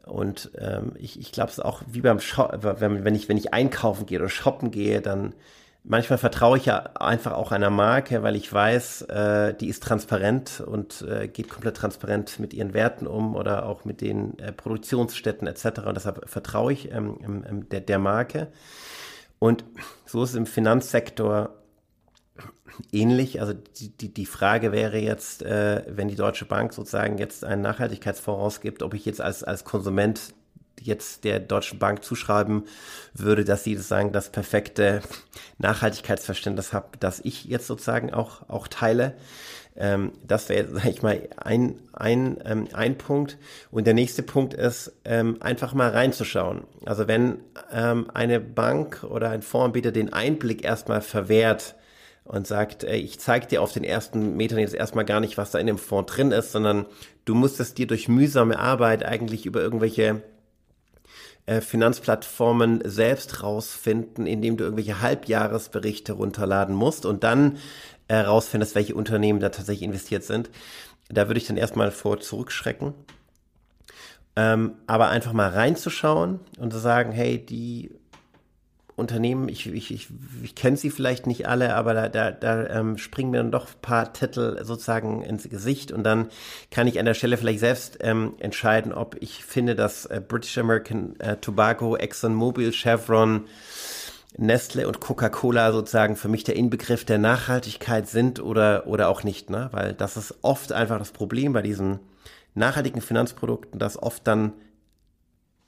und 0.06 0.52
ähm, 0.58 0.92
ich, 0.98 1.18
ich 1.18 1.32
glaube 1.32 1.52
es 1.52 1.62
auch 1.62 1.84
wie 1.88 2.02
beim 2.02 2.20
Shop, 2.20 2.52
wenn, 2.62 3.06
wenn 3.06 3.16
ich 3.16 3.30
wenn 3.30 3.38
ich 3.38 3.54
einkaufen 3.54 4.06
gehe 4.06 4.20
oder 4.20 4.28
shoppen 4.28 4.72
gehe, 4.72 5.02
dann 5.02 5.34
manchmal 5.84 6.18
vertraue 6.18 6.58
ich 6.58 6.66
ja 6.66 6.78
einfach 6.96 7.34
auch 7.34 7.52
einer 7.52 7.70
Marke, 7.70 8.24
weil 8.24 8.36
ich 8.36 8.52
weiß, 8.52 9.04
äh, 9.04 9.54
die 9.54 9.70
ist 9.70 9.84
transparent 9.84 10.62
und 10.62 11.02
äh, 11.04 11.28
geht 11.28 11.50
komplett 11.50 11.78
transparent 11.78 12.40
mit 12.40 12.54
ihren 12.54 12.74
Werten 12.74 13.08
um 13.08 13.36
oder 13.36 13.66
auch 13.66 13.86
mit 13.86 14.02
den 14.02 14.38
äh, 14.40 14.52
Produktionsstätten 14.52 15.48
etc. 15.48 15.82
Und 15.86 15.96
deshalb 15.96 16.30
vertraue 16.30 16.74
ich 16.74 16.92
ähm, 16.92 17.18
ähm, 17.24 17.70
der, 17.70 17.82
der 17.82 18.00
Marke. 18.00 18.48
Und 19.40 19.66
so 20.06 20.24
ist 20.24 20.32
es 20.32 20.36
im 20.36 20.46
Finanzsektor 20.46 21.58
ähnlich. 22.92 23.40
Also 23.42 23.54
die, 23.54 23.90
die, 23.90 24.14
die 24.14 24.26
Frage 24.26 24.72
wäre 24.72 24.98
jetzt, 24.98 25.42
äh, 25.44 25.84
wenn 25.88 26.08
die 26.08 26.16
Deutsche 26.16 26.46
Bank 26.46 26.74
sozusagen 26.74 27.18
jetzt 27.18 27.44
einen 27.44 27.62
Nachhaltigkeitsfonds 27.62 28.42
ausgibt, 28.42 28.84
ob 28.84 28.94
ich 28.94 29.06
jetzt 29.06 29.22
als, 29.22 29.44
als 29.44 29.64
Konsument 29.64 30.34
jetzt 30.82 31.24
der 31.24 31.40
Deutschen 31.40 31.80
Bank 31.80 32.04
zuschreiben 32.04 32.64
würde, 33.14 33.44
dass 33.46 33.64
sie 33.64 33.76
sozusagen 33.76 34.12
das 34.12 34.30
perfekte 34.32 35.02
Nachhaltigkeitsverständnis 35.58 36.74
hat, 36.74 36.90
das 37.00 37.20
ich 37.24 37.46
jetzt 37.46 37.68
sozusagen 37.68 38.14
auch, 38.14 38.48
auch 38.50 38.68
teile. 38.68 39.16
Ähm, 39.76 40.12
das 40.26 40.50
wäre, 40.50 40.68
sag 40.74 40.86
ich 40.86 41.02
mal, 41.02 41.30
ein, 41.38 41.80
ein, 41.94 42.38
ähm, 42.46 42.68
ein 42.74 42.98
Punkt. 42.98 43.38
Und 43.72 43.86
der 43.86 43.94
nächste 43.94 44.24
Punkt 44.24 44.54
ist, 44.54 44.92
ähm, 45.06 45.38
einfach 45.40 45.74
mal 45.74 45.90
reinzuschauen. 45.90 46.64
Also 46.86 47.08
wenn 47.08 47.40
ähm, 47.72 48.10
eine 48.14 48.40
Bank 48.40 49.04
oder 49.04 49.30
ein 49.30 49.42
Fondsanbieter 49.42 49.92
den 49.92 50.14
Einblick 50.14 50.64
erstmal 50.64 51.02
verwehrt, 51.02 51.76
und 52.28 52.46
sagt, 52.46 52.84
ich 52.84 53.20
zeig 53.20 53.48
dir 53.48 53.62
auf 53.62 53.72
den 53.72 53.86
ersten 53.86 54.36
Metern 54.36 54.60
jetzt 54.60 54.76
erstmal 54.76 55.06
gar 55.06 55.22
nicht, 55.22 55.38
was 55.38 55.52
da 55.52 55.60
in 55.60 55.68
dem 55.68 55.78
Fonds 55.78 56.14
drin 56.14 56.32
ist, 56.32 56.52
sondern 56.52 56.86
du 57.26 57.36
musst 57.36 57.60
es 57.60 57.74
dir 57.74 57.88
durch 57.88 58.10
mühsame 58.10 58.60
Arbeit 58.60 59.06
eigentlich 59.06 59.46
über 59.46 59.62
irgendwelche 59.62 60.22
Finanzplattformen 61.62 62.82
selbst 62.84 63.42
rausfinden, 63.42 64.28
indem 64.28 64.58
du 64.58 64.66
irgendwelche 64.66 65.02
Halbjahresberichte 65.02 66.14
runterladen 66.14 66.76
musst 66.76 67.06
und 67.06 67.24
dann 67.24 67.58
herausfindest, 68.10 68.76
welche 68.76 68.96
Unternehmen 68.96 69.40
da 69.40 69.50
tatsächlich 69.50 69.84
investiert 69.84 70.24
sind. 70.24 70.50
Da 71.10 71.28
würde 71.28 71.40
ich 71.40 71.48
dann 71.48 71.58
erstmal 71.58 71.92
vor 71.92 72.20
zurückschrecken. 72.20 72.94
Ähm, 74.36 74.74
aber 74.86 75.10
einfach 75.10 75.34
mal 75.34 75.50
reinzuschauen 75.50 76.40
und 76.60 76.72
zu 76.72 76.80
sagen, 76.80 77.12
hey, 77.12 77.44
die 77.44 77.92
Unternehmen, 78.98 79.48
ich, 79.48 79.72
ich, 79.72 79.92
ich, 79.92 80.08
ich 80.42 80.56
kenne 80.56 80.76
sie 80.76 80.90
vielleicht 80.90 81.28
nicht 81.28 81.48
alle, 81.48 81.76
aber 81.76 81.94
da, 81.94 82.10
da, 82.10 82.32
da 82.32 82.66
ähm, 82.66 82.98
springen 82.98 83.30
mir 83.30 83.38
dann 83.38 83.52
doch 83.52 83.68
ein 83.68 83.82
paar 83.82 84.12
Titel 84.12 84.64
sozusagen 84.66 85.22
ins 85.22 85.48
Gesicht 85.48 85.92
und 85.92 86.04
dann 86.04 86.30
kann 86.72 86.88
ich 86.88 87.00
an 87.00 87.06
der 87.06 87.14
Stelle 87.14 87.38
vielleicht 87.38 87.60
selbst 87.60 88.00
ähm, 88.02 88.34
entscheiden, 88.40 88.94
ob 88.94 89.16
ich 89.22 89.46
finde, 89.46 89.76
dass 89.76 90.08
äh, 90.08 90.20
British 90.20 90.58
American 90.58 91.16
äh, 91.20 91.38
Tobacco, 91.38 91.96
ExxonMobil, 91.96 92.74
Chevron, 92.74 93.46
Nestle 94.36 94.88
und 94.88 95.00
Coca-Cola 95.00 95.72
sozusagen 95.74 96.16
für 96.16 96.28
mich 96.28 96.44
der 96.44 96.56
Inbegriff 96.56 97.06
der 97.06 97.20
Nachhaltigkeit 97.20 98.08
sind 98.08 98.40
oder, 98.40 98.88
oder 98.88 99.10
auch 99.10 99.24
nicht, 99.24 99.52
ne? 99.52 99.70
Weil 99.74 99.94
das 99.94 100.18
ist 100.18 100.40
oft 100.42 100.72
einfach 100.72 100.98
das 100.98 101.12
Problem 101.12 101.54
bei 101.54 101.62
diesen 101.62 102.00
nachhaltigen 102.56 103.02
Finanzprodukten, 103.02 103.80
dass 103.80 104.02
oft 104.02 104.26
dann 104.26 104.54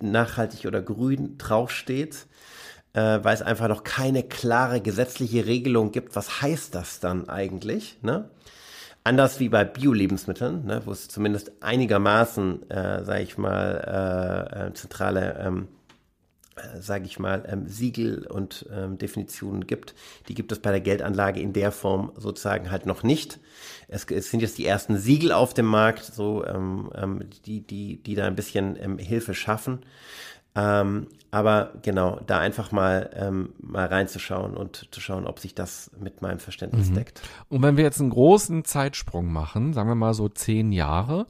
nachhaltig 0.01 0.65
oder 0.65 0.81
grün 0.81 1.37
draufsteht 1.37 2.25
äh, 2.93 3.19
weil 3.21 3.33
es 3.33 3.41
einfach 3.41 3.67
noch 3.67 3.83
keine 3.83 4.23
klare 4.23 4.81
gesetzliche 4.81 5.45
Regelung 5.45 5.91
gibt. 5.91 6.15
Was 6.15 6.41
heißt 6.41 6.75
das 6.75 6.99
dann 6.99 7.29
eigentlich? 7.29 7.97
Ne? 8.01 8.29
Anders 9.03 9.39
wie 9.39 9.49
bei 9.49 9.63
Bio-Lebensmitteln, 9.63 10.65
ne, 10.65 10.81
wo 10.85 10.91
es 10.91 11.07
zumindest 11.07 11.51
einigermaßen, 11.61 12.69
äh, 12.69 13.03
sage 13.03 13.23
ich 13.23 13.37
mal, 13.37 14.45
äh, 14.53 14.67
äh, 14.67 14.73
zentrale, 14.73 15.39
ähm, 15.39 15.67
äh, 16.57 16.81
sage 16.81 17.05
ich 17.05 17.17
mal, 17.17 17.43
ähm, 17.47 17.65
Siegel 17.65 18.27
und 18.27 18.65
ähm, 18.71 18.97
Definitionen 18.97 19.67
gibt. 19.67 19.95
Die 20.27 20.33
gibt 20.33 20.51
es 20.51 20.59
bei 20.59 20.71
der 20.71 20.81
Geldanlage 20.81 21.39
in 21.39 21.53
der 21.53 21.71
Form 21.71 22.11
sozusagen 22.17 22.71
halt 22.71 22.85
noch 22.85 23.01
nicht. 23.03 23.39
Es, 23.87 24.05
es 24.05 24.29
sind 24.29 24.41
jetzt 24.41 24.57
die 24.57 24.65
ersten 24.65 24.97
Siegel 24.97 25.31
auf 25.31 25.53
dem 25.53 25.65
Markt, 25.67 26.03
so 26.03 26.45
ähm, 26.45 26.91
ähm, 26.93 27.21
die, 27.45 27.61
die, 27.61 28.03
die 28.03 28.15
da 28.15 28.27
ein 28.27 28.35
bisschen 28.35 28.75
ähm, 28.79 28.97
Hilfe 28.97 29.33
schaffen. 29.33 29.79
Ähm, 30.55 31.07
aber 31.31 31.73
genau, 31.83 32.19
da 32.25 32.39
einfach 32.39 32.71
mal, 32.71 33.11
ähm, 33.15 33.53
mal 33.59 33.85
reinzuschauen 33.85 34.57
und 34.57 34.87
zu 34.91 34.99
schauen, 34.99 35.27
ob 35.27 35.39
sich 35.39 35.53
das 35.53 35.91
mit 35.99 36.21
meinem 36.21 36.39
Verständnis 36.39 36.89
mhm. 36.89 36.95
deckt. 36.95 37.21
Und 37.49 37.61
wenn 37.61 37.77
wir 37.77 37.83
jetzt 37.83 38.01
einen 38.01 38.09
großen 38.09 38.65
Zeitsprung 38.65 39.31
machen, 39.31 39.73
sagen 39.73 39.89
wir 39.89 39.95
mal 39.95 40.13
so 40.13 40.27
zehn 40.27 40.71
Jahre, 40.71 41.27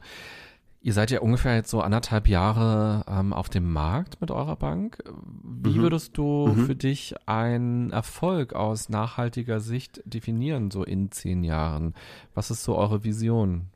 Ihr 0.82 0.94
seid 0.94 1.10
ja 1.10 1.20
ungefähr 1.20 1.56
jetzt 1.56 1.68
so 1.68 1.82
anderthalb 1.82 2.26
Jahre 2.26 3.04
ähm, 3.06 3.34
auf 3.34 3.50
dem 3.50 3.70
Markt 3.70 4.22
mit 4.22 4.30
eurer 4.30 4.56
Bank. 4.56 5.02
Wie 5.42 5.76
mhm. 5.76 5.82
würdest 5.82 6.16
du 6.16 6.46
mhm. 6.46 6.64
für 6.66 6.74
dich 6.74 7.14
einen 7.26 7.90
Erfolg 7.90 8.54
aus 8.54 8.88
nachhaltiger 8.88 9.60
Sicht 9.60 10.00
definieren, 10.06 10.70
so 10.70 10.82
in 10.82 11.10
zehn 11.10 11.44
Jahren? 11.44 11.94
Was 12.32 12.50
ist 12.50 12.64
so 12.64 12.76
eure 12.76 13.04
Vision? 13.04 13.66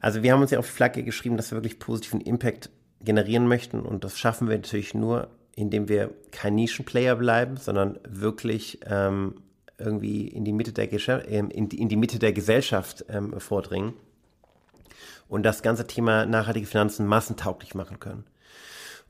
Also 0.00 0.24
wir 0.24 0.32
haben 0.32 0.42
uns 0.42 0.50
ja 0.50 0.58
auf 0.58 0.66
die 0.66 0.72
Flagge 0.72 1.04
geschrieben, 1.04 1.36
dass 1.36 1.52
wir 1.52 1.58
wirklich 1.58 1.78
positiven 1.78 2.20
Impact 2.20 2.70
generieren 3.00 3.46
möchten 3.46 3.80
und 3.80 4.04
das 4.04 4.18
schaffen 4.18 4.48
wir 4.48 4.56
natürlich 4.56 4.94
nur, 4.94 5.28
indem 5.54 5.88
wir 5.88 6.14
kein 6.30 6.54
Nischenplayer 6.54 7.16
bleiben, 7.16 7.56
sondern 7.56 7.98
wirklich 8.08 8.80
ähm, 8.86 9.34
irgendwie 9.78 10.28
in 10.28 10.44
die 10.44 10.52
Mitte 10.52 10.72
der, 10.72 10.92
ähm, 11.30 11.50
in 11.50 11.68
die, 11.68 11.80
in 11.80 11.88
die 11.88 11.96
Mitte 11.96 12.18
der 12.18 12.32
Gesellschaft 12.32 13.04
ähm, 13.08 13.38
vordringen 13.40 13.94
und 15.28 15.44
das 15.44 15.62
ganze 15.62 15.86
Thema 15.86 16.26
nachhaltige 16.26 16.66
Finanzen 16.66 17.06
massentauglich 17.06 17.74
machen 17.74 18.00
können. 18.00 18.24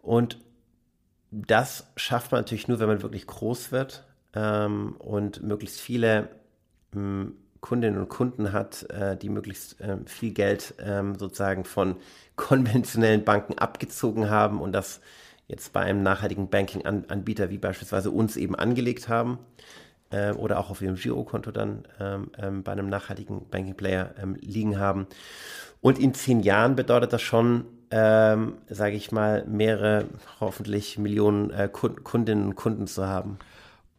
Und 0.02 0.38
das 1.30 1.86
schafft 1.96 2.32
man 2.32 2.40
natürlich 2.40 2.68
nur, 2.68 2.80
wenn 2.80 2.88
man 2.88 3.02
wirklich 3.02 3.26
groß 3.26 3.72
wird 3.72 4.04
ähm, 4.34 4.96
und 4.98 5.42
möglichst 5.42 5.80
viele 5.80 6.30
ähm, 6.94 7.34
Kundinnen 7.60 7.98
und 7.98 8.08
Kunden 8.08 8.52
hat, 8.52 8.88
äh, 8.90 9.16
die 9.16 9.28
möglichst 9.28 9.76
ähm, 9.80 10.06
viel 10.06 10.32
Geld 10.32 10.74
ähm, 10.78 11.16
sozusagen 11.16 11.64
von 11.64 11.96
konventionellen 12.36 13.24
Banken 13.24 13.58
abgezogen 13.58 14.30
haben 14.30 14.60
und 14.60 14.72
das 14.72 15.00
jetzt 15.48 15.72
bei 15.72 15.80
einem 15.80 16.02
nachhaltigen 16.02 16.48
Banking-Anbieter 16.48 17.50
wie 17.50 17.58
beispielsweise 17.58 18.10
uns 18.10 18.36
eben 18.36 18.54
angelegt 18.54 19.08
haben 19.08 19.38
äh, 20.10 20.32
oder 20.32 20.58
auch 20.58 20.70
auf 20.70 20.82
ihrem 20.82 20.96
Girokonto 20.96 21.50
dann 21.50 21.84
ähm, 21.98 22.62
bei 22.62 22.72
einem 22.72 22.88
nachhaltigen 22.88 23.48
Banking-Player 23.48 24.14
liegen 24.40 24.78
haben. 24.78 25.06
Und 25.80 25.98
in 25.98 26.12
zehn 26.12 26.40
Jahren 26.40 26.76
bedeutet 26.76 27.12
das 27.12 27.22
schon, 27.22 27.64
sage 27.90 28.96
ich 28.96 29.12
mal, 29.12 29.46
mehrere, 29.46 30.04
hoffentlich 30.40 30.98
Millionen 30.98 31.48
äh, 31.50 31.70
Kundinnen 31.72 32.48
und 32.48 32.54
Kunden 32.54 32.86
zu 32.86 33.06
haben. 33.06 33.38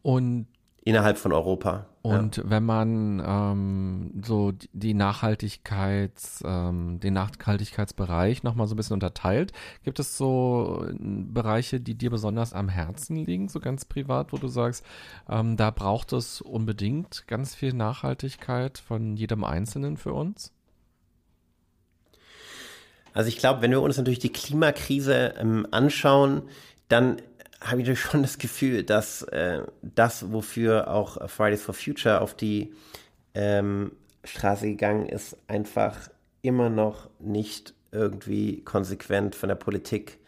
Und 0.02 0.46
innerhalb 0.82 1.18
von 1.18 1.32
Europa. 1.32 1.86
Und 2.02 2.38
ja. 2.38 2.44
wenn 2.46 2.64
man 2.64 3.22
ähm, 3.24 4.22
so 4.24 4.52
die 4.72 4.94
Nachhaltigkeits, 4.94 6.42
ähm, 6.46 6.98
den 6.98 7.12
Nachhaltigkeitsbereich 7.12 8.42
nochmal 8.42 8.66
so 8.66 8.74
ein 8.74 8.78
bisschen 8.78 8.94
unterteilt, 8.94 9.52
gibt 9.84 9.98
es 9.98 10.16
so 10.16 10.86
äh, 10.88 10.94
Bereiche, 10.98 11.78
die 11.80 11.94
dir 11.94 12.10
besonders 12.10 12.54
am 12.54 12.70
Herzen 12.70 13.16
liegen, 13.16 13.48
so 13.48 13.60
ganz 13.60 13.84
privat, 13.84 14.32
wo 14.32 14.38
du 14.38 14.48
sagst, 14.48 14.84
ähm, 15.28 15.58
da 15.58 15.70
braucht 15.70 16.14
es 16.14 16.40
unbedingt 16.40 17.26
ganz 17.26 17.54
viel 17.54 17.74
Nachhaltigkeit 17.74 18.78
von 18.78 19.16
jedem 19.16 19.44
Einzelnen 19.44 19.98
für 19.98 20.14
uns? 20.14 20.54
Also 23.12 23.28
ich 23.28 23.38
glaube, 23.38 23.60
wenn 23.60 23.72
wir 23.72 23.82
uns 23.82 23.98
natürlich 23.98 24.20
die 24.20 24.32
Klimakrise 24.32 25.34
ähm, 25.38 25.66
anschauen, 25.70 26.42
dann 26.88 27.20
habe 27.60 27.82
ich 27.82 28.00
schon 28.00 28.22
das 28.22 28.38
Gefühl, 28.38 28.82
dass 28.82 29.22
äh, 29.22 29.62
das, 29.82 30.32
wofür 30.32 30.88
auch 30.88 31.28
Fridays 31.28 31.62
for 31.62 31.74
Future 31.74 32.20
auf 32.20 32.34
die 32.34 32.74
ähm, 33.34 33.92
Straße 34.24 34.66
gegangen 34.66 35.06
ist, 35.06 35.36
einfach 35.46 35.96
immer 36.42 36.70
noch 36.70 37.08
nicht 37.18 37.74
irgendwie 37.92 38.62
konsequent 38.62 39.34
von 39.34 39.48
der 39.48 39.56
Politik 39.56 40.18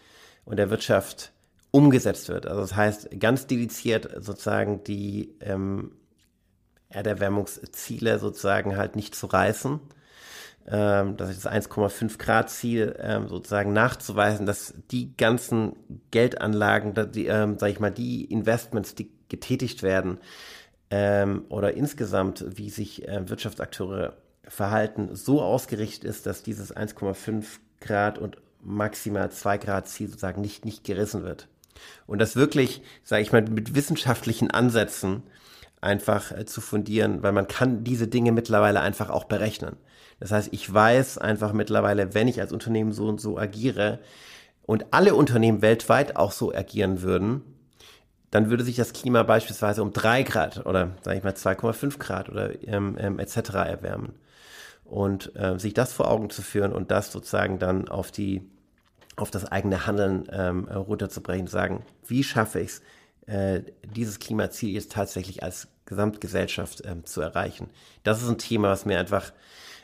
und 0.44 0.56
der 0.56 0.70
Wirtschaft 0.70 1.32
umgesetzt 1.70 2.28
wird. 2.28 2.46
Also 2.46 2.60
das 2.60 2.76
heißt, 2.76 3.20
ganz 3.20 3.46
dediziert 3.46 4.08
sozusagen 4.18 4.84
die 4.84 5.34
ähm, 5.40 5.92
Erderwärmungsziele 6.88 8.18
sozusagen 8.18 8.76
halt 8.76 8.96
nicht 8.96 9.14
zu 9.14 9.26
reißen 9.26 9.80
ähm, 10.66 11.16
das 11.16 11.40
das 11.40 11.52
1,5 11.52 12.18
Grad 12.18 12.50
Ziel 12.50 12.96
ähm, 13.00 13.28
sozusagen 13.28 13.72
nachzuweisen, 13.72 14.46
dass 14.46 14.74
die 14.90 15.16
ganzen 15.16 15.74
Geldanlagen, 16.10 16.94
die, 17.12 17.26
ähm, 17.26 17.58
sag 17.58 17.70
ich 17.70 17.80
mal, 17.80 17.90
die 17.90 18.24
Investments, 18.24 18.94
die 18.94 19.10
getätigt 19.28 19.82
werden 19.82 20.18
ähm, 20.90 21.44
oder 21.48 21.74
insgesamt, 21.74 22.44
wie 22.56 22.70
sich 22.70 23.08
äh, 23.08 23.28
Wirtschaftsakteure 23.28 24.16
verhalten, 24.44 25.14
so 25.14 25.40
ausgerichtet 25.40 26.04
ist, 26.04 26.26
dass 26.26 26.42
dieses 26.42 26.76
1,5 26.76 27.44
Grad 27.80 28.18
und 28.18 28.36
maximal 28.62 29.30
2 29.30 29.58
Grad 29.58 29.88
Ziel 29.88 30.08
sozusagen 30.08 30.40
nicht, 30.40 30.64
nicht 30.64 30.84
gerissen 30.84 31.24
wird. 31.24 31.48
Und 32.06 32.20
das 32.20 32.36
wirklich, 32.36 32.82
sage 33.02 33.22
ich 33.22 33.32
mal, 33.32 33.42
mit 33.42 33.74
wissenschaftlichen 33.74 34.50
Ansätzen 34.50 35.22
einfach 35.80 36.30
äh, 36.32 36.44
zu 36.46 36.60
fundieren, 36.60 37.22
weil 37.22 37.32
man 37.32 37.48
kann 37.48 37.84
diese 37.84 38.06
Dinge 38.08 38.32
mittlerweile 38.32 38.80
einfach 38.80 39.10
auch 39.10 39.24
berechnen. 39.24 39.76
Das 40.22 40.30
heißt, 40.30 40.50
ich 40.52 40.72
weiß 40.72 41.18
einfach 41.18 41.52
mittlerweile, 41.52 42.14
wenn 42.14 42.28
ich 42.28 42.40
als 42.40 42.52
Unternehmen 42.52 42.92
so 42.92 43.08
und 43.08 43.20
so 43.20 43.38
agiere 43.38 43.98
und 44.62 44.86
alle 44.92 45.16
Unternehmen 45.16 45.62
weltweit 45.62 46.14
auch 46.14 46.30
so 46.30 46.54
agieren 46.54 47.02
würden, 47.02 47.42
dann 48.30 48.48
würde 48.48 48.62
sich 48.62 48.76
das 48.76 48.92
Klima 48.92 49.24
beispielsweise 49.24 49.82
um 49.82 49.92
drei 49.92 50.22
Grad 50.22 50.64
oder 50.64 50.92
sage 51.00 51.18
ich 51.18 51.24
mal 51.24 51.32
2,5 51.32 51.98
Grad 51.98 52.28
oder 52.28 52.52
ähm, 52.68 52.96
ähm, 53.00 53.18
etc. 53.18 53.36
erwärmen. 53.54 54.14
Und 54.84 55.34
äh, 55.34 55.58
sich 55.58 55.74
das 55.74 55.92
vor 55.92 56.08
Augen 56.08 56.30
zu 56.30 56.40
führen 56.40 56.72
und 56.72 56.92
das 56.92 57.10
sozusagen 57.10 57.58
dann 57.58 57.88
auf 57.88 58.12
die 58.12 58.48
auf 59.16 59.32
das 59.32 59.50
eigene 59.50 59.88
Handeln 59.88 60.28
ähm, 60.30 60.68
runterzubrechen, 60.68 61.48
sagen, 61.48 61.84
wie 62.06 62.22
schaffe 62.22 62.60
ich 62.60 62.70
es, 62.70 62.82
äh, 63.26 63.62
dieses 63.96 64.20
Klimaziel 64.20 64.70
jetzt 64.70 64.92
tatsächlich 64.92 65.42
als 65.42 65.66
Gesamtgesellschaft 65.84 66.82
ähm, 66.86 67.04
zu 67.06 67.20
erreichen. 67.20 67.70
Das 68.04 68.22
ist 68.22 68.28
ein 68.28 68.38
Thema, 68.38 68.68
was 68.68 68.86
mir 68.86 69.00
einfach 69.00 69.32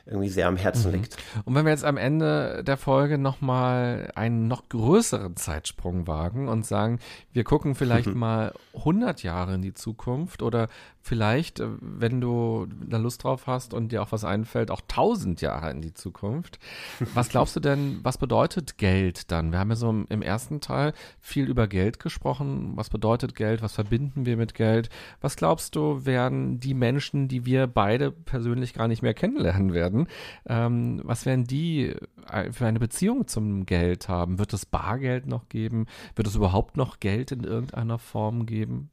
irgendwie 0.09 0.29
sehr 0.29 0.49
am 0.49 0.57
Herzen 0.57 0.91
mhm. 0.91 0.97
liegt. 0.99 1.17
Und 1.45 1.55
wenn 1.55 1.65
wir 1.65 1.71
jetzt 1.71 1.85
am 1.85 1.97
Ende 1.97 2.65
der 2.65 2.77
Folge 2.77 3.19
nochmal 3.19 4.11
einen 4.15 4.49
noch 4.49 4.69
größeren 4.69 5.37
Zeitsprung 5.37 6.07
wagen 6.07 6.49
und 6.49 6.65
sagen, 6.65 6.99
wir 7.33 7.45
gucken 7.45 7.75
vielleicht 7.75 8.07
mal 8.15 8.53
100 8.75 9.23
Jahre 9.23 9.55
in 9.55 9.63
die 9.63 9.75
Zukunft 9.75 10.43
oder 10.43 10.69
vielleicht, 11.03 11.61
äh, 11.61 11.69
wenn 11.81 12.21
du 12.21 12.67
da 12.87 12.99
Lust 12.99 13.25
drauf 13.25 13.47
hast 13.47 13.75
und 13.75 13.93
dir 13.93 14.03
auch 14.03 14.13
was 14.13 14.25
einfällt, 14.25 14.71
auch 14.71 14.81
1000 14.81 15.41
Jahre 15.41 15.71
in 15.71 15.81
die 15.81 15.95
Zukunft. 15.95 16.59
Was 17.15 17.29
glaubst 17.31 17.57
du 17.57 17.61
denn, 17.61 18.01
was 18.03 18.19
bedeutet 18.19 18.79
Geld 18.79 19.31
dann? 19.31 19.53
Wir 19.53 19.59
haben 19.59 19.71
ja 19.71 19.77
so 19.77 19.89
im 19.91 20.23
ersten 20.23 20.61
Teil 20.61 20.93
viel 21.21 21.49
über 21.49 21.67
Geld 21.67 21.99
gesprochen. 21.99 22.73
Was 22.77 22.91
bedeutet 22.91 23.35
Geld? 23.35 23.63
Was 23.63 23.75
verbinden 23.75 24.27
wir 24.27 24.37
mit 24.37 24.55
Geld? 24.55 24.91
Was 25.21 25.37
glaubst 25.37 25.75
du, 25.77 26.05
werden 26.05 26.61
die 26.61 26.75
Menschen, 26.75 27.29
die 27.29 27.45
wir 27.45 27.67
beide 27.67 28.11
persönlich 28.11 28.75
gar 28.75 28.89
nicht 28.89 29.03
mehr 29.03 29.15
kennenlernen 29.15 29.73
werden, 29.73 29.98
werden. 29.99 30.09
Ähm, 30.47 31.01
was 31.05 31.27
werden 31.27 31.45
die 31.45 31.95
äh, 32.31 32.53
für 32.53 32.67
eine 32.67 32.79
Beziehung 32.79 33.27
zum 33.27 33.67
Geld 33.67 34.09
haben? 34.09 34.39
Wird 34.39 34.53
es 34.53 34.67
Bargeld 34.67 35.27
noch 35.27 35.49
geben? 35.49 35.87
Wird 36.15 36.29
es 36.29 36.37
überhaupt 36.37 36.77
noch 36.77 37.01
Geld 37.01 37.33
in 37.33 37.45
irgendeiner 37.45 37.99
Form 37.99 38.47
geben? 38.47 38.91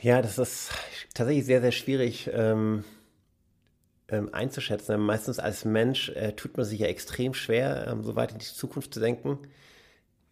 Ja, 0.00 0.20
das 0.20 0.38
ist 0.38 0.72
tatsächlich 1.14 1.46
sehr, 1.46 1.60
sehr 1.60 1.72
schwierig 1.72 2.30
ähm, 2.32 2.84
ähm, 4.08 4.32
einzuschätzen. 4.32 5.00
Meistens 5.00 5.38
als 5.38 5.64
Mensch 5.64 6.10
äh, 6.10 6.32
tut 6.32 6.56
man 6.56 6.66
sich 6.66 6.80
ja 6.80 6.86
extrem 6.86 7.32
schwer, 7.34 7.86
ähm, 7.88 8.04
so 8.04 8.14
weit 8.14 8.32
in 8.32 8.38
die 8.38 8.44
Zukunft 8.44 8.92
zu 8.92 9.00
denken. 9.00 9.38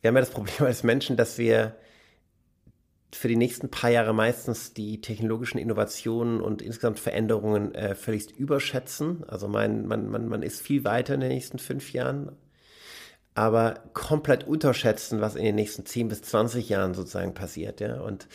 Wir 0.01 0.09
haben 0.09 0.17
ja 0.17 0.21
das 0.21 0.31
Problem 0.35 0.67
als 0.67 0.83
Menschen, 0.83 1.17
dass 1.17 1.39
wir 1.39 1.77
für 3.15 3.29
die 3.29 3.37
nächsten 3.37 3.71
paar 3.71 3.91
Jahre 3.91 4.13
meistens 4.13 4.75
die 4.75 5.01
technologischen 5.01 5.59
Innovationen 5.59 6.41
und 6.41 6.63
insgesamt 6.63 6.99
Veränderungen 6.99 7.75
äh, 7.75 7.95
völlig 7.95 8.37
überschätzen. 8.37 9.25
Also 9.29 9.49
mein, 9.49 9.87
man, 9.87 10.11
man, 10.11 10.29
man 10.29 10.43
ist 10.43 10.61
viel 10.61 10.85
weiter 10.85 11.15
in 11.15 11.21
den 11.21 11.31
nächsten 11.31 11.59
fünf 11.59 11.93
Jahren, 11.93 12.33
aber 13.35 13.81
komplett 13.93 14.45
unterschätzen, 14.45 15.21
was 15.21 15.37
in 15.37 15.45
den 15.45 15.55
nächsten 15.55 15.87
zehn 15.87 16.09
bis 16.09 16.23
zwanzig 16.23 16.69
Jahren 16.69 16.95
sozusagen 16.95 17.35
passiert. 17.35 17.81
Ja? 17.81 18.01
Und 18.01 18.29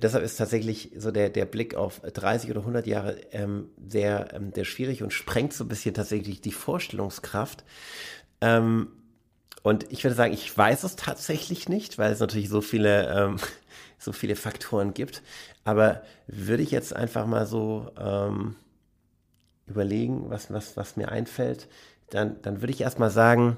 deshalb 0.00 0.24
ist 0.24 0.36
tatsächlich 0.36 0.92
so 0.96 1.10
der, 1.10 1.30
der 1.30 1.44
Blick 1.44 1.74
auf 1.74 2.00
30 2.00 2.50
oder 2.50 2.60
100 2.60 2.86
Jahre 2.86 3.16
ähm, 3.32 3.70
sehr, 3.88 4.34
ähm, 4.34 4.52
sehr 4.54 4.64
schwierig 4.64 5.02
und 5.02 5.12
sprengt 5.12 5.52
so 5.52 5.64
ein 5.64 5.68
bisschen 5.68 5.94
tatsächlich 5.94 6.40
die 6.40 6.52
Vorstellungskraft. 6.52 7.64
Ähm, 8.40 8.88
und 9.62 9.92
ich 9.92 10.02
würde 10.02 10.16
sagen, 10.16 10.34
ich 10.34 10.56
weiß 10.56 10.82
es 10.82 10.96
tatsächlich 10.96 11.68
nicht, 11.68 11.98
weil 11.98 12.12
es 12.12 12.20
natürlich 12.20 12.48
so 12.48 12.60
viele 12.60 13.08
ähm, 13.14 13.36
so 14.04 14.12
viele 14.12 14.36
Faktoren 14.36 14.94
gibt. 14.94 15.22
Aber 15.64 16.02
würde 16.26 16.62
ich 16.62 16.70
jetzt 16.70 16.94
einfach 16.94 17.26
mal 17.26 17.46
so 17.46 17.90
ähm, 17.98 18.56
überlegen, 19.66 20.30
was, 20.30 20.52
was, 20.52 20.76
was 20.76 20.96
mir 20.96 21.10
einfällt, 21.10 21.68
dann, 22.10 22.40
dann 22.42 22.60
würde 22.60 22.72
ich 22.72 22.80
erstmal 22.80 23.10
sagen, 23.10 23.56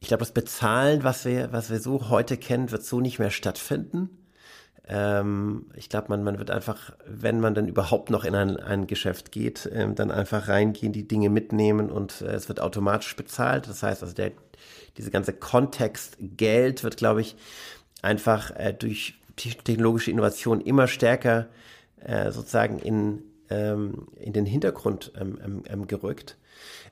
ich 0.00 0.08
glaube, 0.08 0.20
das 0.20 0.32
Bezahlen, 0.32 1.04
was 1.04 1.24
wir, 1.24 1.52
was 1.52 1.70
wir 1.70 1.78
so 1.78 2.08
heute 2.08 2.36
kennen, 2.36 2.70
wird 2.70 2.84
so 2.84 3.00
nicht 3.00 3.18
mehr 3.18 3.30
stattfinden. 3.30 4.10
Ähm, 4.88 5.66
ich 5.76 5.88
glaube, 5.88 6.08
man, 6.08 6.24
man 6.24 6.38
wird 6.38 6.50
einfach, 6.50 6.92
wenn 7.06 7.38
man 7.38 7.54
dann 7.54 7.68
überhaupt 7.68 8.10
noch 8.10 8.24
in 8.24 8.34
ein, 8.34 8.56
ein 8.56 8.86
Geschäft 8.86 9.30
geht, 9.30 9.70
ähm, 9.72 9.94
dann 9.94 10.10
einfach 10.10 10.48
reingehen, 10.48 10.92
die 10.92 11.06
Dinge 11.06 11.28
mitnehmen 11.28 11.90
und 11.90 12.22
äh, 12.22 12.32
es 12.32 12.48
wird 12.48 12.60
automatisch 12.60 13.14
bezahlt. 13.14 13.68
Das 13.68 13.82
heißt, 13.82 14.02
also 14.02 14.14
der, 14.14 14.32
diese 14.96 15.10
ganze 15.10 15.32
Kontext 15.32 16.16
Geld 16.18 16.82
wird, 16.82 16.96
glaube 16.96 17.20
ich, 17.20 17.36
einfach 18.02 18.50
äh, 18.56 18.72
durch 18.72 19.19
technologische 19.48 20.10
Innovation 20.10 20.60
immer 20.60 20.86
stärker 20.86 21.48
äh, 22.00 22.30
sozusagen 22.30 22.78
in, 22.78 23.22
ähm, 23.48 24.08
in 24.16 24.32
den 24.32 24.46
Hintergrund 24.46 25.12
ähm, 25.20 25.38
ähm, 25.44 25.62
ähm 25.68 25.86
gerückt. 25.86 26.36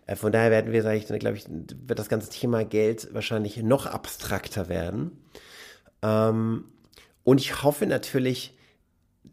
Äh, 0.06 0.16
von 0.16 0.32
daher 0.32 0.50
werden 0.50 0.72
wir, 0.72 0.82
sage 0.82 0.96
ich, 0.96 1.06
glaube 1.06 1.36
ich, 1.36 1.46
wird 1.48 1.98
das 1.98 2.08
ganze 2.08 2.30
Thema 2.30 2.64
Geld 2.64 3.12
wahrscheinlich 3.12 3.58
noch 3.58 3.86
abstrakter 3.86 4.68
werden. 4.68 5.12
Ähm, 6.02 6.64
und 7.24 7.40
ich 7.40 7.62
hoffe 7.62 7.86
natürlich, 7.86 8.56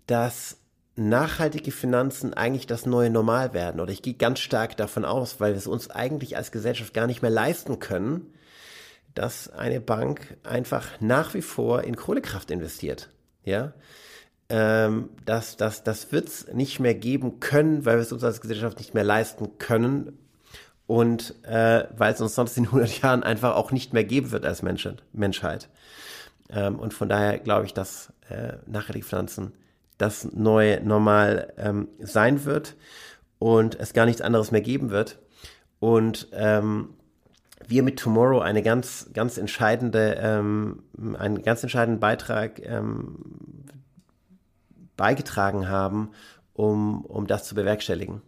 dass 0.07 0.57
nachhaltige 0.95 1.71
Finanzen 1.71 2.33
eigentlich 2.33 2.67
das 2.67 2.85
neue 2.85 3.09
Normal 3.09 3.53
werden. 3.53 3.81
Oder 3.81 3.91
ich 3.91 4.01
gehe 4.01 4.13
ganz 4.13 4.39
stark 4.39 4.77
davon 4.77 5.05
aus, 5.05 5.39
weil 5.39 5.53
wir 5.53 5.57
es 5.57 5.67
uns 5.67 5.89
eigentlich 5.89 6.37
als 6.37 6.51
Gesellschaft 6.51 6.93
gar 6.93 7.07
nicht 7.07 7.21
mehr 7.21 7.31
leisten 7.31 7.79
können, 7.79 8.33
dass 9.15 9.49
eine 9.49 9.81
Bank 9.81 10.37
einfach 10.43 11.01
nach 11.01 11.33
wie 11.33 11.41
vor 11.41 11.83
in 11.83 11.95
Kohlekraft 11.95 12.51
investiert. 12.51 13.09
Ja, 13.43 13.73
ähm, 14.49 15.09
das, 15.25 15.57
das, 15.57 15.83
das 15.83 16.11
wird 16.11 16.27
es 16.27 16.47
nicht 16.53 16.79
mehr 16.79 16.93
geben 16.93 17.39
können, 17.39 17.85
weil 17.85 17.95
wir 17.95 18.01
es 18.01 18.11
uns 18.11 18.23
als 18.23 18.41
Gesellschaft 18.41 18.77
nicht 18.77 18.93
mehr 18.93 19.03
leisten 19.03 19.57
können 19.57 20.19
und 20.85 21.33
äh, 21.43 21.85
weil 21.97 22.13
es 22.13 22.21
uns 22.21 22.35
sonst 22.35 22.57
in 22.57 22.65
100 22.65 23.01
Jahren 23.01 23.23
einfach 23.23 23.55
auch 23.55 23.71
nicht 23.71 23.93
mehr 23.93 24.03
geben 24.03 24.31
wird 24.31 24.45
als 24.45 24.61
Menschheit. 24.61 25.01
Menschheit. 25.13 25.69
Ähm, 26.49 26.77
und 26.77 26.93
von 26.93 27.09
daher 27.09 27.39
glaube 27.39 27.65
ich, 27.65 27.73
dass 27.73 28.13
äh, 28.29 28.57
nachhaltige 28.67 29.05
Pflanzen 29.05 29.53
das 29.97 30.31
neue 30.33 30.81
Normal 30.81 31.53
ähm, 31.57 31.87
sein 31.99 32.45
wird 32.45 32.75
und 33.39 33.79
es 33.79 33.93
gar 33.93 34.05
nichts 34.05 34.21
anderes 34.21 34.51
mehr 34.51 34.61
geben 34.61 34.89
wird. 34.91 35.19
Und 35.79 36.27
ähm, 36.33 36.89
wir 37.69 37.83
mit 37.83 37.99
Tomorrow 37.99 38.39
eine 38.39 38.61
ganz, 38.61 39.09
ganz 39.13 39.37
entscheidende, 39.37 40.17
ähm, 40.19 40.83
einen 41.17 41.41
ganz 41.41 41.63
entscheidenden 41.63 41.99
Beitrag 41.99 42.59
ähm, 42.65 43.17
beigetragen 44.97 45.67
haben, 45.67 46.11
um, 46.53 47.03
um 47.05 47.27
das 47.27 47.45
zu 47.45 47.55
bewerkstelligen. 47.55 48.21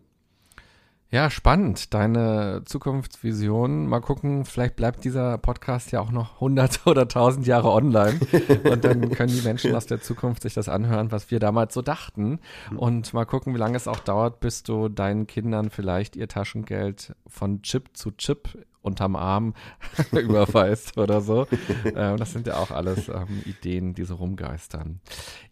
Ja, 1.10 1.30
spannend, 1.30 1.94
deine 1.94 2.64
Zukunftsvision. 2.66 3.88
Mal 3.88 4.02
gucken, 4.02 4.44
vielleicht 4.44 4.76
bleibt 4.76 5.06
dieser 5.06 5.38
Podcast 5.38 5.94
ja 5.94 6.02
auch 6.02 6.12
noch 6.12 6.42
hundert 6.42 6.82
oder 6.86 7.08
tausend 7.08 7.48
Jahre 7.48 7.72
online 7.72 8.20
und 8.70 8.84
dann 8.84 9.10
können 9.12 9.34
die 9.34 9.42
Menschen 9.42 9.74
aus 9.74 9.86
der 9.86 10.02
Zukunft 10.02 10.42
sich 10.42 10.54
das 10.54 10.68
anhören, 10.68 11.14
was 11.14 11.32
wir 11.32 11.40
damals 11.40 11.74
so 11.74 11.82
dachten 11.82 12.40
und 12.76 13.14
mal 13.14 13.24
gucken, 13.24 13.54
wie 13.54 13.58
lange 13.58 13.78
es 13.78 13.88
auch 13.88 14.02
dauert, 14.02 14.42
bis 14.42 14.64
du 14.64 14.90
deinen 14.90 15.28
Kindern 15.28 15.70
vielleicht 15.70 16.18
ihr 16.18 16.28
Taschengeld 16.28 17.16
von 17.26 17.62
Chip 17.62 17.96
zu 17.96 18.12
Chip 18.12 18.50
unterm 18.88 19.16
Arm 19.16 19.54
überweist 20.12 20.98
oder 20.98 21.22
so. 21.22 21.46
Ähm, 21.96 22.18
das 22.18 22.34
sind 22.34 22.48
ja 22.48 22.58
auch 22.58 22.72
alles 22.72 23.08
ähm, 23.08 23.42
Ideen, 23.46 23.94
die 23.94 24.04
so 24.04 24.16
rumgeistern. 24.16 25.00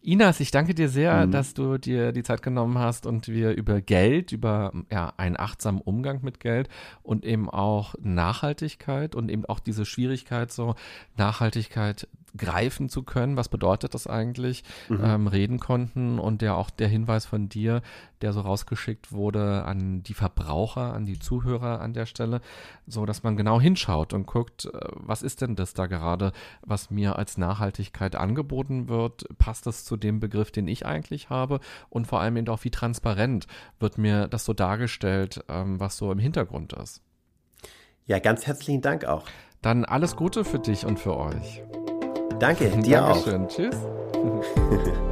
Inas, 0.01 0.39
ich 0.39 0.51
danke 0.51 0.75
dir 0.75 0.89
sehr, 0.89 1.25
mhm. 1.25 1.31
dass 1.31 1.53
du 1.53 1.77
dir 1.77 2.11
die 2.11 2.23
Zeit 2.23 2.41
genommen 2.41 2.77
hast 2.77 3.05
und 3.05 3.27
wir 3.27 3.51
über 3.51 3.81
Geld, 3.81 4.31
über 4.31 4.71
ja, 4.91 5.13
einen 5.17 5.37
achtsamen 5.37 5.81
Umgang 5.81 6.19
mit 6.23 6.39
Geld 6.39 6.69
und 7.03 7.25
eben 7.25 7.49
auch 7.49 7.95
Nachhaltigkeit 8.01 9.15
und 9.15 9.29
eben 9.29 9.45
auch 9.45 9.59
diese 9.59 9.85
Schwierigkeit, 9.85 10.51
so 10.51 10.75
Nachhaltigkeit 11.17 12.07
greifen 12.37 12.89
zu 12.89 13.03
können, 13.03 13.37
was 13.37 13.49
bedeutet 13.49 13.93
das 13.93 14.07
eigentlich, 14.07 14.63
mhm. 14.89 14.99
ähm, 15.03 15.27
reden 15.27 15.59
konnten 15.59 16.19
und 16.19 16.41
der 16.41 16.55
auch 16.55 16.69
der 16.69 16.87
Hinweis 16.87 17.25
von 17.25 17.49
dir, 17.49 17.81
der 18.25 18.33
so 18.33 18.41
rausgeschickt 18.41 19.11
wurde 19.11 19.63
an 19.65 20.01
die 20.01 20.15
Verbraucher, 20.15 20.95
an 20.95 21.05
die 21.05 21.19
Zuhörer 21.19 21.79
an 21.79 21.93
der 21.93 22.07
Stelle, 22.07 22.41
so 22.87 23.05
dass 23.05 23.21
man 23.21 23.37
genau 23.37 23.61
hinschaut 23.61 24.13
und 24.13 24.25
guckt, 24.25 24.65
äh, 24.65 24.79
was 24.95 25.21
ist 25.21 25.41
denn 25.41 25.55
das 25.55 25.75
da 25.75 25.85
gerade, 25.85 26.31
was 26.65 26.89
mir 26.89 27.17
als 27.17 27.37
Nachhaltigkeit 27.37 28.15
angeboten 28.15 28.89
wird, 28.89 29.25
passt 29.37 29.67
das 29.67 29.85
zu 29.85 29.95
dem 29.95 30.19
Begriff, 30.19 30.51
den 30.51 30.67
ich 30.67 30.87
eigentlich 30.87 31.29
habe 31.29 31.59
und 31.89 32.07
vor 32.07 32.19
allem 32.19 32.37
eben 32.37 32.49
auch, 32.49 32.63
wie 32.63 32.71
transparent 32.71 33.45
wird 33.79 33.99
mir 33.99 34.27
das 34.27 34.43
so 34.43 34.53
dargestellt, 34.53 35.45
ähm, 35.47 35.79
was 35.79 35.97
so 35.97 36.11
im 36.11 36.17
Hintergrund 36.17 36.73
ist. 36.73 37.03
Ja, 38.05 38.17
ganz 38.17 38.47
herzlichen 38.47 38.81
Dank 38.81 39.05
auch. 39.05 39.25
Dann 39.61 39.85
alles 39.85 40.15
Gute 40.15 40.45
für 40.45 40.59
dich 40.59 40.83
und 40.83 40.99
für 40.99 41.15
euch. 41.15 41.61
Danke, 42.39 42.69
dir 42.81 43.01
Dankeschön. 43.01 43.45
auch. 43.45 43.49
Tschüss. 43.49 43.77